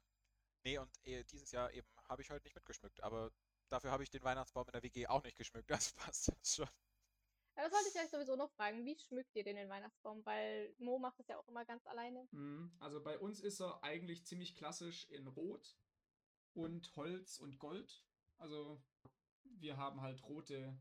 [0.64, 3.32] nee, und äh, dieses Jahr eben habe ich heute nicht mitgeschmückt, aber
[3.70, 5.70] dafür habe ich den Weihnachtsbaum in der WG auch nicht geschmückt.
[5.80, 6.68] Das passt schon.
[7.55, 8.86] Ja, das wollte ich euch sowieso noch fragen.
[8.86, 10.26] Wie schmückt ihr denn den Weihnachtsbaum?
[10.26, 12.28] Weil Mo macht das ja auch immer ganz alleine.
[12.32, 12.72] Mhm.
[12.80, 15.78] Also bei uns ist er eigentlich ziemlich klassisch in Rot
[16.53, 18.05] und Holz und Gold.
[18.38, 18.82] Also
[19.43, 20.78] wir haben halt rote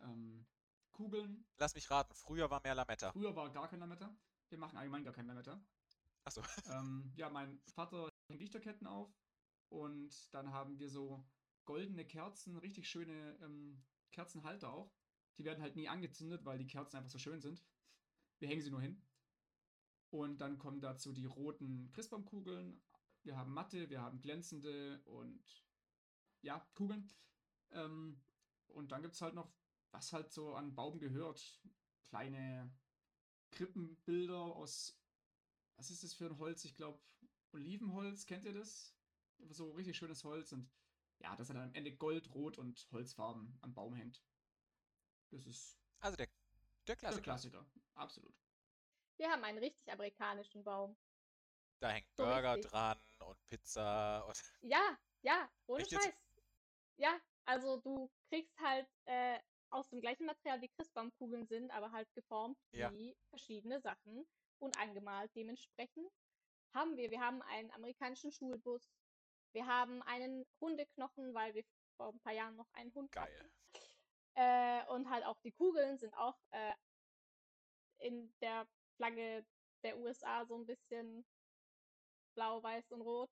[0.00, 0.46] ähm,
[0.92, 1.46] Kugeln.
[1.56, 3.12] Lass mich raten, früher war mehr Lametta.
[3.12, 4.14] Früher war gar kein Lametta.
[4.50, 5.60] Wir machen allgemein gar kein Lametta.
[6.24, 6.42] Achso.
[6.70, 9.16] Ähm, ja, mein Vater hängt Lichterketten auf
[9.68, 11.24] und dann haben wir so
[11.64, 14.92] goldene Kerzen, richtig schöne ähm, Kerzenhalter auch.
[15.38, 17.64] Die werden halt nie angezündet, weil die Kerzen einfach so schön sind.
[18.38, 19.00] Wir hängen sie nur hin.
[20.10, 22.80] Und dann kommen dazu die roten Christbaumkugeln.
[23.22, 25.42] Wir haben matte, wir haben glänzende und
[26.42, 27.10] ja, Kugeln.
[27.70, 28.20] Ähm,
[28.66, 29.52] und dann gibt es halt noch,
[29.92, 31.60] was halt so an Baum gehört.
[32.02, 32.70] Kleine
[33.52, 35.00] Krippenbilder aus,
[35.76, 36.64] was ist das für ein Holz?
[36.64, 37.00] Ich glaube,
[37.54, 38.94] Olivenholz, kennt ihr das?
[39.50, 40.68] So richtig schönes Holz und
[41.18, 44.22] ja, das hat dann am Ende Gold, Rot und Holzfarben am Baum hängt.
[45.30, 46.32] Das ist Also der, der
[46.86, 47.22] der Klassiker.
[47.22, 47.66] Klassiker.
[47.94, 48.34] Absolut.
[49.16, 50.96] Wir haben einen richtig amerikanischen Baum.
[51.80, 52.70] Da hängt So Burger richtig.
[52.72, 56.04] dran und Pizza und Ja, ja, ohne Echt jetzt?
[56.04, 56.14] Scheiß.
[56.96, 59.38] Ja, also du kriegst halt äh,
[59.70, 62.90] aus dem gleichen Material wie Christbaumkugeln sind, aber halt geformt Ja.
[62.92, 64.26] wie verschiedene Sachen
[64.58, 65.30] und angemalt.
[65.34, 66.10] Dementsprechend
[66.74, 68.90] haben wir, wir haben einen amerikanischen Schulbus,
[69.52, 71.64] wir haben einen Hundeknochen, weil wir
[71.96, 73.24] vor ein paar Jahren noch einen Hund geil.
[73.24, 73.52] hatten.
[74.36, 76.72] Äh, und halt auch die Kugeln sind auch äh,
[77.98, 78.66] in der
[78.96, 79.46] Flagge
[79.84, 81.24] der USA so ein bisschen
[82.34, 83.30] blau, weiß und rot.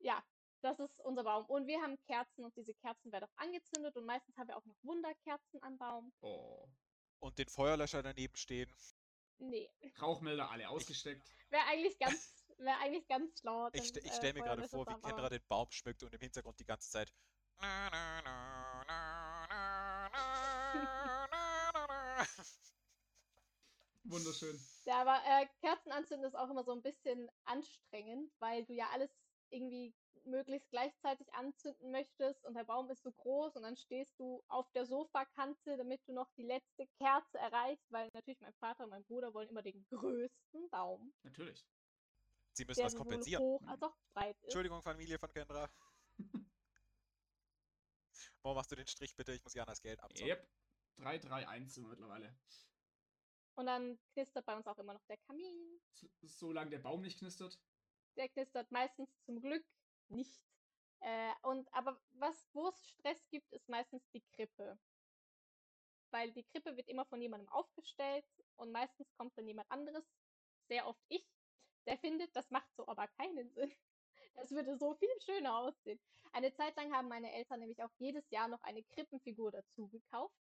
[0.00, 0.22] Ja,
[0.62, 1.46] das ist unser Baum.
[1.46, 4.64] Und wir haben Kerzen und diese Kerzen werden auch angezündet und meistens haben wir auch
[4.64, 6.12] noch Wunderkerzen am Baum.
[6.20, 6.68] Oh.
[7.20, 8.72] Und den Feuerlöscher daneben stehen.
[9.38, 9.70] Nee,
[10.00, 11.28] Rauchmelder alle ausgesteckt.
[11.50, 13.68] wäre eigentlich ganz, wäre eigentlich ganz schlau.
[13.72, 16.20] Ich, st ich äh, stelle mir gerade vor, wie Kendra den Baum schmückt und im
[16.20, 17.12] Hintergrund die ganze Zeit.
[24.04, 24.58] Wunderschön.
[24.84, 28.88] Ja, aber äh, Kerzen anzünden ist auch immer so ein bisschen anstrengend, weil du ja
[28.90, 29.10] alles
[29.50, 29.94] irgendwie
[30.24, 34.70] möglichst gleichzeitig anzünden möchtest und der Baum ist so groß und dann stehst du auf
[34.72, 39.04] der Sofakante, damit du noch die letzte Kerze erreichst, weil natürlich mein Vater und mein
[39.04, 41.64] Bruder wollen immer den größten Baum, Natürlich.
[42.52, 43.42] Sie müssen der was kompensieren.
[43.42, 44.44] hoch als auch breit ist.
[44.44, 45.70] Entschuldigung, Familie von Kendra.
[48.42, 49.32] Mo, machst du den Strich bitte?
[49.32, 50.28] Ich muss Janas Geld abzocken.
[50.28, 50.48] Yep.
[50.98, 52.34] 3-3-1 sind wir mittlerweile.
[53.56, 55.80] Und dann knistert bei uns auch immer noch der Kamin.
[55.92, 57.60] So, solange der Baum nicht knistert.
[58.16, 59.64] Der knistert meistens zum Glück
[60.08, 60.40] nicht.
[61.00, 64.78] Äh, und aber was, wo es Stress gibt, ist meistens die Krippe.
[66.10, 68.24] Weil die Krippe wird immer von jemandem aufgestellt
[68.56, 70.04] und meistens kommt dann jemand anderes,
[70.68, 71.26] sehr oft ich,
[71.86, 73.72] der findet, das macht so aber keinen Sinn.
[74.34, 76.00] Das würde so viel schöner aussehen.
[76.32, 80.36] Eine Zeit lang haben meine Eltern nämlich auch jedes Jahr noch eine Krippenfigur dazu gekauft.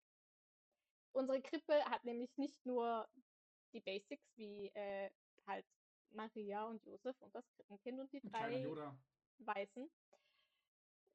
[1.13, 3.09] Unsere Krippe hat nämlich nicht nur
[3.73, 5.11] die Basics wie äh,
[5.47, 5.67] halt
[6.15, 8.67] Maria und Josef und das Krippenkind und die drei.
[9.39, 9.91] Weißen.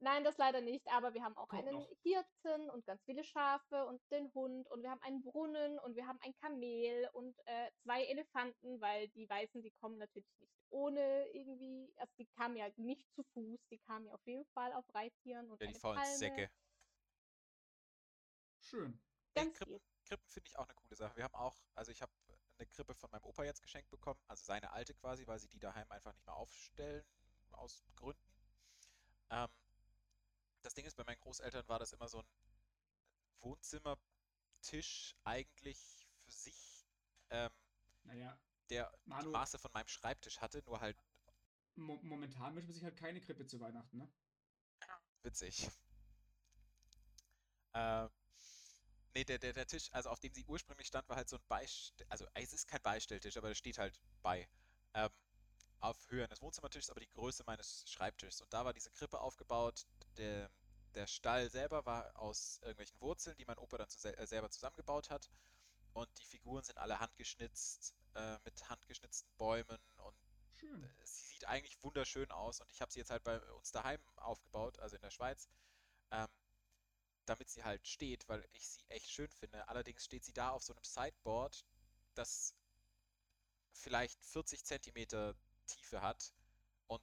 [0.01, 1.89] Nein, das leider nicht, aber wir haben auch Kommt einen noch.
[2.03, 6.07] Hirten und ganz viele Schafe und den Hund und wir haben einen Brunnen und wir
[6.07, 11.27] haben ein Kamel und äh, zwei Elefanten, weil die Weißen, die kommen natürlich nicht ohne
[11.33, 14.85] irgendwie, also die kamen ja nicht zu Fuß, die kamen ja auf jeden Fall auf
[14.93, 16.17] Reittieren und Ja, die eine faulen Palme.
[16.17, 16.51] Säcke.
[18.61, 18.99] Schön.
[19.33, 19.79] Ganz Krippen.
[20.05, 21.17] Krippen finde ich auch eine coole Sache.
[21.17, 22.11] Wir haben auch, also ich habe
[22.59, 25.59] eine Krippe von meinem Opa jetzt geschenkt bekommen, also seine alte quasi, weil sie die
[25.59, 27.05] daheim einfach nicht mehr aufstellen,
[27.51, 28.21] aus Gründen.
[29.29, 29.49] Ähm,
[30.61, 32.27] das Ding ist, bei meinen Großeltern war das immer so ein
[33.41, 36.85] Wohnzimmertisch eigentlich für sich,
[37.29, 37.51] ähm,
[38.03, 38.37] Naja,
[38.69, 40.97] der die Manu, Maße von meinem Schreibtisch hatte, nur halt
[41.75, 44.09] mo momentan wünscht man sich halt keine Krippe zu Weihnachten, ne?
[45.23, 45.69] witzig.
[47.73, 48.09] Äh,
[49.13, 51.43] nee, der, der, der Tisch, also auf dem sie ursprünglich stand, war halt so ein
[51.47, 54.47] Beistell, also es ist kein Beistelltisch, aber der steht halt bei.
[54.93, 55.09] Ähm,
[55.81, 58.41] auf Höhe eines Wohnzimmertischs, aber die Größe meines Schreibtischs.
[58.41, 59.85] Und da war diese Krippe aufgebaut.
[60.17, 60.49] Der,
[60.93, 65.09] der Stall selber war aus irgendwelchen Wurzeln, die mein Opa dann zu, äh, selber zusammengebaut
[65.09, 65.29] hat.
[65.93, 70.15] Und die Figuren sind alle handgeschnitzt, äh, mit handgeschnitzten Bäumen und
[70.53, 70.83] Schön.
[70.83, 73.99] äh, sie sieht eigentlich wunderschön aus und ich habe sie jetzt halt bei uns daheim
[74.17, 75.47] aufgebaut, also in der Schweiz,
[76.11, 76.27] ähm,
[77.29, 79.67] damit sie halt steht, weil ich sie echt schön finde.
[79.69, 81.63] Allerdings steht sie da auf so einem Sideboard,
[82.15, 82.55] das
[83.71, 85.35] vielleicht 40 Zentimeter
[85.67, 86.33] Tiefe hat
[86.87, 87.01] und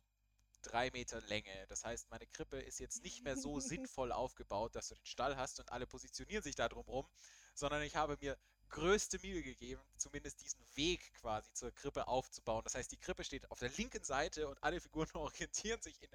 [0.63, 1.67] drei Meter Länge.
[1.69, 5.37] Das heißt, meine Krippe ist jetzt nicht mehr so sinnvoll aufgebaut, dass du den Stall
[5.37, 7.09] hast und alle positionieren sich da drum rum,
[7.55, 8.37] sondern ich habe mir
[8.69, 12.65] größte Mühe gegeben, zumindest diesen Weg quasi zur Krippe aufzubauen.
[12.65, 16.11] Das heißt, die Krippe steht auf der linken Seite und alle Figuren orientieren sich in,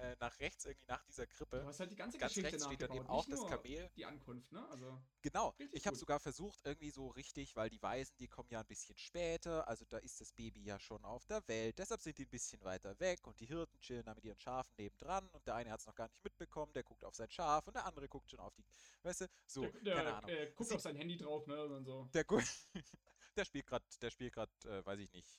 [0.00, 1.60] äh, nach rechts irgendwie nach dieser Krippe.
[1.60, 3.90] Du hast halt die ganze Ganz Geschichte rechts steht dann eben auch das Kamel.
[3.96, 4.66] Die Ankunft, ne?
[4.68, 8.60] Also, Genau, ich habe sogar versucht, irgendwie so richtig, weil die Weißen, die kommen ja
[8.60, 12.16] ein bisschen später, also da ist das Baby ja schon auf der Welt, deshalb sind
[12.16, 15.46] die ein bisschen weiter weg und die Hirten chillen da mit ihren Schafen nebendran und
[15.46, 17.84] der eine hat es noch gar nicht mitbekommen, der guckt auf sein Schaf und der
[17.84, 18.64] andere guckt schon auf die,
[19.02, 20.30] weißt du, so, der, der keine Ahnung.
[20.30, 21.64] Äh, guckt Sie- auf sein Handy drauf, ne?
[21.66, 22.08] Und so.
[22.14, 22.24] Der,
[23.36, 25.38] der spielt gerade, der spielt gerade, äh, weiß ich nicht,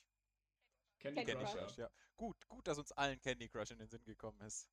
[1.02, 1.76] Candy, Candy Crush, Crush.
[1.76, 1.84] ja.
[1.84, 1.90] ja.
[2.16, 4.68] Gut, gut, dass uns allen Candy Crush in den Sinn gekommen ist.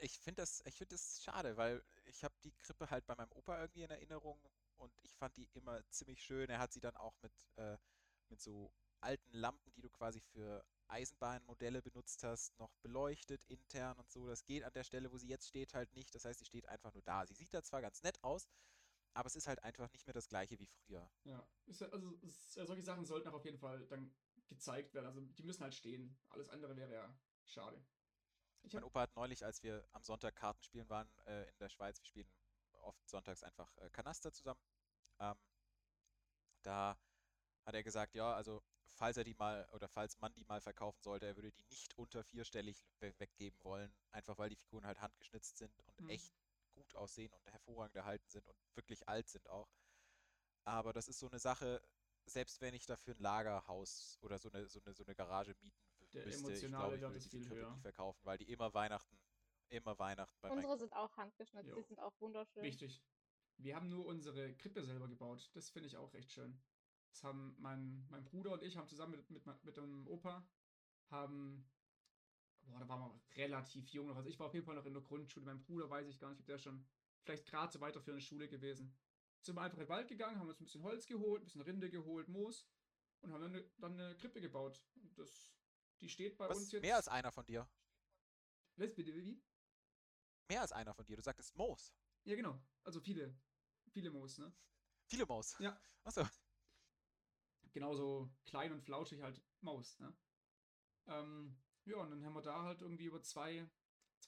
[0.00, 3.32] Ich finde das, ich finde das schade, weil ich habe die Krippe halt bei meinem
[3.32, 4.40] Opa irgendwie in Erinnerung
[4.76, 6.50] und ich fand die immer ziemlich schön.
[6.50, 7.76] Er hat sie dann auch mit, äh,
[8.28, 14.10] mit so alten Lampen, die du quasi für Eisenbahnmodelle benutzt hast, noch beleuchtet intern und
[14.10, 14.26] so.
[14.26, 16.14] Das geht an der Stelle, wo sie jetzt steht, halt nicht.
[16.14, 17.26] Das heißt, sie steht einfach nur da.
[17.26, 18.48] Sie sieht da zwar ganz nett aus,
[19.14, 21.08] aber es ist halt einfach nicht mehr das gleiche wie früher.
[21.24, 22.18] Ja, also
[22.48, 24.12] solche Sachen sollten auch auf jeden Fall dann
[24.48, 25.06] gezeigt werden.
[25.06, 26.16] Also die müssen halt stehen.
[26.30, 27.84] Alles andere wäre ja schade.
[28.62, 31.68] Ich Mein Opa hat neulich, als wir am Sonntag Karten spielen waren äh, in der
[31.68, 32.28] Schweiz, wir spielen
[32.82, 34.60] oft sonntags einfach äh, Kanaster zusammen,
[35.20, 35.36] ähm,
[36.62, 36.98] da
[37.64, 41.00] hat er gesagt, ja, also falls er die mal oder falls man die mal verkaufen
[41.02, 45.00] sollte, er würde die nicht unter vierstellig we weggeben wollen, einfach weil die Figuren halt
[45.00, 46.10] handgeschnitzt sind und Mhm.
[46.10, 46.32] echt
[46.72, 49.70] gut aussehen und hervorragend erhalten sind und wirklich alt sind auch.
[50.64, 51.82] Aber das ist so eine Sache,
[52.28, 55.76] selbst wenn ich dafür ein Lagerhaus oder so eine, so eine, so eine Garage mieten
[56.12, 57.70] Der müsste, ich glaube, ich würde Krippe höher.
[57.74, 59.18] nie verkaufen, weil die immer Weihnachten,
[59.68, 61.76] immer Weihnachten bei Unsere sind auch handgeschnitzt, Jo.
[61.76, 62.62] die sind auch wunderschön.
[62.62, 63.02] Richtig.
[63.58, 65.50] Wir haben nur unsere Krippe selber gebaut.
[65.54, 66.60] Das finde ich auch recht schön.
[67.10, 70.46] Das haben mein, mein Bruder und ich haben zusammen mit, mit, mit dem Opa
[71.10, 71.68] haben.
[72.62, 74.16] Boah, da waren wir relativ jung noch.
[74.16, 75.44] Also ich war auf jeden Fall noch in der Grundschule.
[75.46, 76.86] Mein Bruder weiß ich gar nicht, ob der schon
[77.22, 78.94] vielleicht gerade so weiterführende Schule gewesen.
[79.40, 81.62] Sind wir einfach in den Wald gegangen, haben uns ein bisschen Holz geholt, ein bisschen
[81.62, 82.68] Rinde geholt, Moos
[83.20, 84.84] und haben dann eine, dann eine Krippe gebaut.
[84.96, 85.52] Und das,
[86.00, 86.58] die steht bei Was?
[86.58, 86.82] uns jetzt.
[86.82, 87.68] Mehr als einer von dir.
[88.76, 89.42] Was bitte, wie?
[90.48, 91.16] Mehr als einer von dir.
[91.16, 91.94] Du sagtest Moos.
[92.24, 92.60] Ja, genau.
[92.84, 93.36] Also viele,
[93.90, 94.52] viele Moos, ne?
[95.06, 95.56] Viele Moos.
[95.58, 95.80] Ja.
[96.04, 96.26] Achso.
[97.72, 100.16] genauso klein und flauschig halt Maus, ne?
[101.06, 103.68] Ähm, ja, und dann haben wir da halt irgendwie über zwei,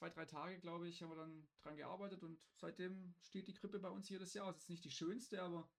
[0.01, 3.77] zwei, drei Tage, glaube ich, haben wir dann dran gearbeitet und seitdem steht die Krippe
[3.77, 4.49] bei uns jedes Jahr.
[4.49, 5.69] Es ist nicht die schönste, aber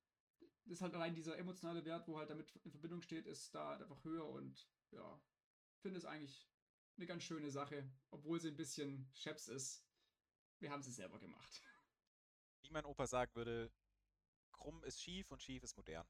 [0.64, 3.70] das ist halt allein dieser emotionale Wert, wo halt damit in Verbindung steht, ist da
[3.70, 5.20] halt einfach höher und ja,
[5.80, 6.48] finde es eigentlich
[6.96, 9.84] eine ganz schöne Sache, obwohl sie ein bisschen scheps ist.
[10.60, 11.60] Wir haben sie selber gemacht.
[12.60, 13.72] Wie mein Opa sagen würde,
[14.52, 16.06] krumm ist schief und schief ist modern.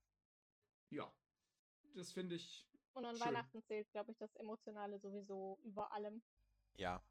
[0.90, 1.10] Ja,
[1.94, 3.28] das finde ich Und an Schön.
[3.28, 6.22] Weihnachten zählt, glaube ich, das Emotionale sowieso über allem.
[6.74, 7.02] Ja.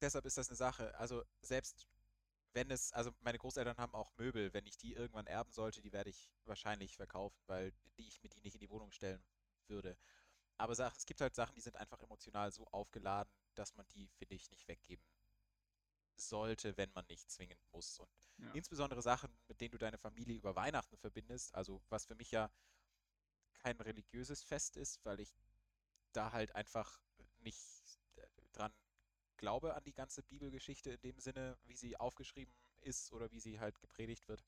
[0.00, 0.94] Deshalb ist das eine Sache.
[0.98, 1.86] Also selbst
[2.52, 5.92] wenn es, also meine Großeltern haben auch Möbel, wenn ich die irgendwann erben sollte, die
[5.92, 9.22] werde ich wahrscheinlich verkaufen, weil die ich mir die nicht in die Wohnung stellen
[9.68, 9.96] würde.
[10.56, 14.34] Aber es gibt halt Sachen, die sind einfach emotional so aufgeladen, dass man die, finde
[14.34, 15.04] ich, nicht weggeben
[16.16, 17.98] sollte, wenn man nicht zwingend muss.
[17.98, 18.52] Und ja.
[18.52, 22.50] insbesondere Sachen, mit denen du deine Familie über Weihnachten verbindest, also was für mich ja
[23.54, 25.34] kein religiöses Fest ist, weil ich
[26.12, 27.00] da halt einfach
[27.38, 27.99] nicht
[29.40, 33.58] glaube an die ganze Bibelgeschichte in dem Sinne, wie sie aufgeschrieben ist oder wie sie
[33.58, 34.44] halt gepredigt wird.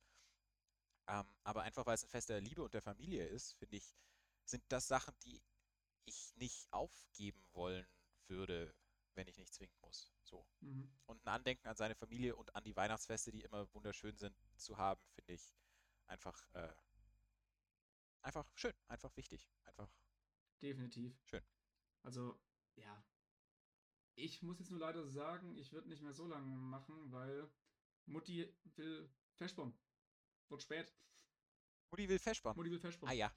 [1.09, 3.97] Ähm, aber einfach weil es ein Fest der Liebe und der Familie ist, finde ich,
[4.45, 5.43] sind das Sachen, die
[6.05, 7.87] ich nicht aufgeben wollen
[8.29, 8.75] würde,
[9.15, 10.13] wenn ich nicht zwingen muss.
[10.23, 10.47] So.
[10.61, 10.93] Mhm.
[11.07, 14.77] Und ein Andenken an seine Familie und an die Weihnachtsfeste, die immer wunderschön sind, zu
[14.77, 15.55] haben, finde ich
[16.07, 16.73] einfach, äh,
[18.21, 19.91] einfach schön, einfach wichtig, einfach
[20.63, 21.19] Definitiv.
[21.25, 21.43] Schön.
[22.05, 22.39] Also,
[22.77, 23.03] ja.
[24.15, 27.49] Ich muss jetzt nur leider sagen, ich würde nicht mehr so lange machen, weil
[28.07, 29.75] Mutti will Feschbomb.
[30.49, 30.95] Wird spät.
[31.91, 32.57] Mutti will Feschborn.
[32.57, 33.11] Mutti will Feschbomb.
[33.11, 33.33] Ah ja,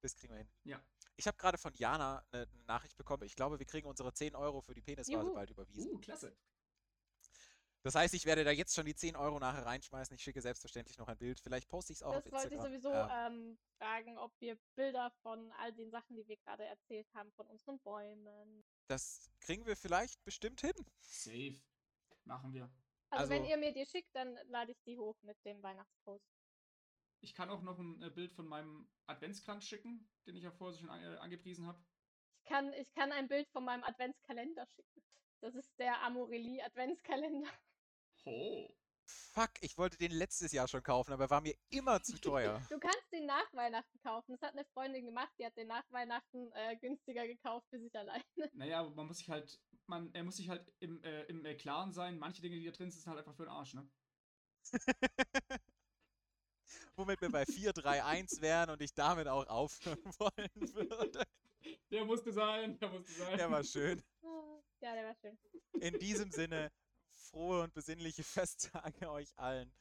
[0.00, 0.50] das kriegen wir hin.
[0.64, 0.82] Ja.
[1.16, 3.24] Ich habe gerade von Jana eine Nachricht bekommen.
[3.24, 5.90] Ich glaube, wir kriegen unsere 10 Euro für die Penisvase bald überwiesen.
[5.90, 6.36] Uh, klasse.
[7.82, 10.14] Das heißt, ich werde da jetzt schon die 10 Euro nachher reinschmeißen.
[10.16, 11.40] Ich schicke selbstverständlich noch ein Bild.
[11.40, 12.72] Vielleicht poste ich es auch Das auf wollte ich Instagram.
[12.72, 17.06] sowieso Ähm, ähm, fragen, ob wir Bilder von all den Sachen, die wir gerade erzählt
[17.14, 18.64] haben, von unseren Bäumen.
[18.88, 20.74] das kriegen wir vielleicht bestimmt hin.
[21.00, 21.60] Safe.
[22.24, 22.70] Machen wir.
[23.10, 26.26] Also, wenn Also- ihr mir die schickt, dann lade ich die hoch mit dem Weihnachtspost.
[27.20, 30.78] Ich kann auch noch ein äh, Bild von meinem Adventskranz schicken, den ich ja vorher
[30.78, 31.82] schon an, angepriesen habe.
[32.42, 35.02] Ich kann, ich kann ein Bild von meinem Adventskalender schicken.
[35.40, 37.48] Das ist der Amorelie Adventskalender.
[38.24, 38.68] Oh.
[39.06, 42.60] Fuck, ich wollte den letztes Jahr schon kaufen, aber er war mir immer zu teuer.
[42.70, 44.32] Du kannst den nach Weihnachten kaufen.
[44.32, 47.94] Das hat eine Freundin gemacht, die hat den nach Weihnachten äh, günstiger gekauft für sich
[47.96, 48.24] alleine.
[48.52, 49.58] Naja, man muss sich halt
[49.88, 52.72] man, er muss sich halt im, äh, im äh, Klaren sein, manche Dinge, die da
[52.72, 53.88] drin sind, sind halt einfach für den Arsch, ne?
[56.96, 61.24] Womit wir bei 4-3-1 wären und ich damit auch aufhören wollen würde.
[61.90, 63.36] Der musste sein, der musste sein.
[63.36, 64.02] Der war schön.
[64.80, 65.36] Ja, der war schön.
[65.80, 66.70] In diesem Sinne,
[67.12, 69.72] frohe und besinnliche Festtage euch allen.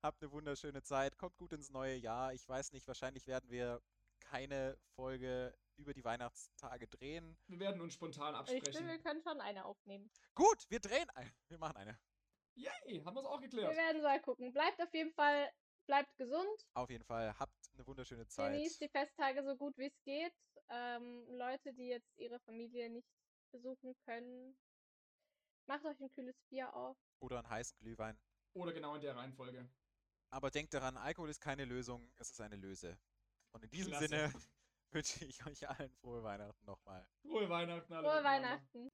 [0.00, 1.18] Habt eine wunderschöne Zeit.
[1.18, 2.32] Kommt gut ins neue Jahr.
[2.34, 3.82] Ich weiß nicht, wahrscheinlich werden wir
[4.20, 7.36] keine Folge über die Weihnachtstage drehen.
[7.48, 8.86] Wir werden uns spontan Ich finde, absprechen.
[8.86, 10.08] wir können schon eine aufnehmen.
[10.36, 11.32] Gut, wir drehen eine.
[11.48, 11.98] Wir machen eine.
[12.54, 13.76] Yay, haben wir es auch Wir geklärt.
[13.76, 14.52] werden mal gucken.
[14.52, 15.50] Bleibt auf jeden Fall,
[15.86, 16.68] bleibt gesund.
[16.74, 17.36] Auf jeden Fall.
[17.40, 18.52] Habt eine wunderschöne Zeit.
[18.52, 20.32] Genießt die Festtage so gut wie es geht.
[20.70, 23.08] Ähm, Leute, die jetzt ihre Familie nicht
[23.52, 24.56] besuchen können,
[25.66, 26.96] macht euch ein kühles Bier auf.
[27.20, 28.18] Oder einen heißen Glühwein.
[28.54, 29.68] Oder genau in der Reihenfolge.
[30.30, 32.98] Aber denkt daran, Alkohol ist keine Lösung, es ist eine Löse.
[33.52, 34.08] Und in diesem Klasse.
[34.08, 34.32] Sinne
[34.90, 37.06] wünsche ich euch allen frohe Weihnachten nochmal.
[37.22, 38.08] Frohe Weihnachten alle.
[38.08, 38.24] Frohe.
[38.24, 38.90] Weihnachten.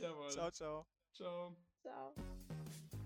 [0.00, 0.30] Jawohl.
[0.30, 0.86] Ciao, ciao.
[1.12, 1.56] Ciao.
[1.80, 2.14] Ciao.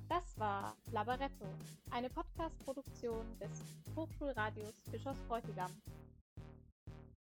[0.09, 1.47] Das war Labaretto,
[1.91, 3.65] eine Podcast-Produktion des
[3.97, 5.71] Hochschulradios Bischofsbräutigam.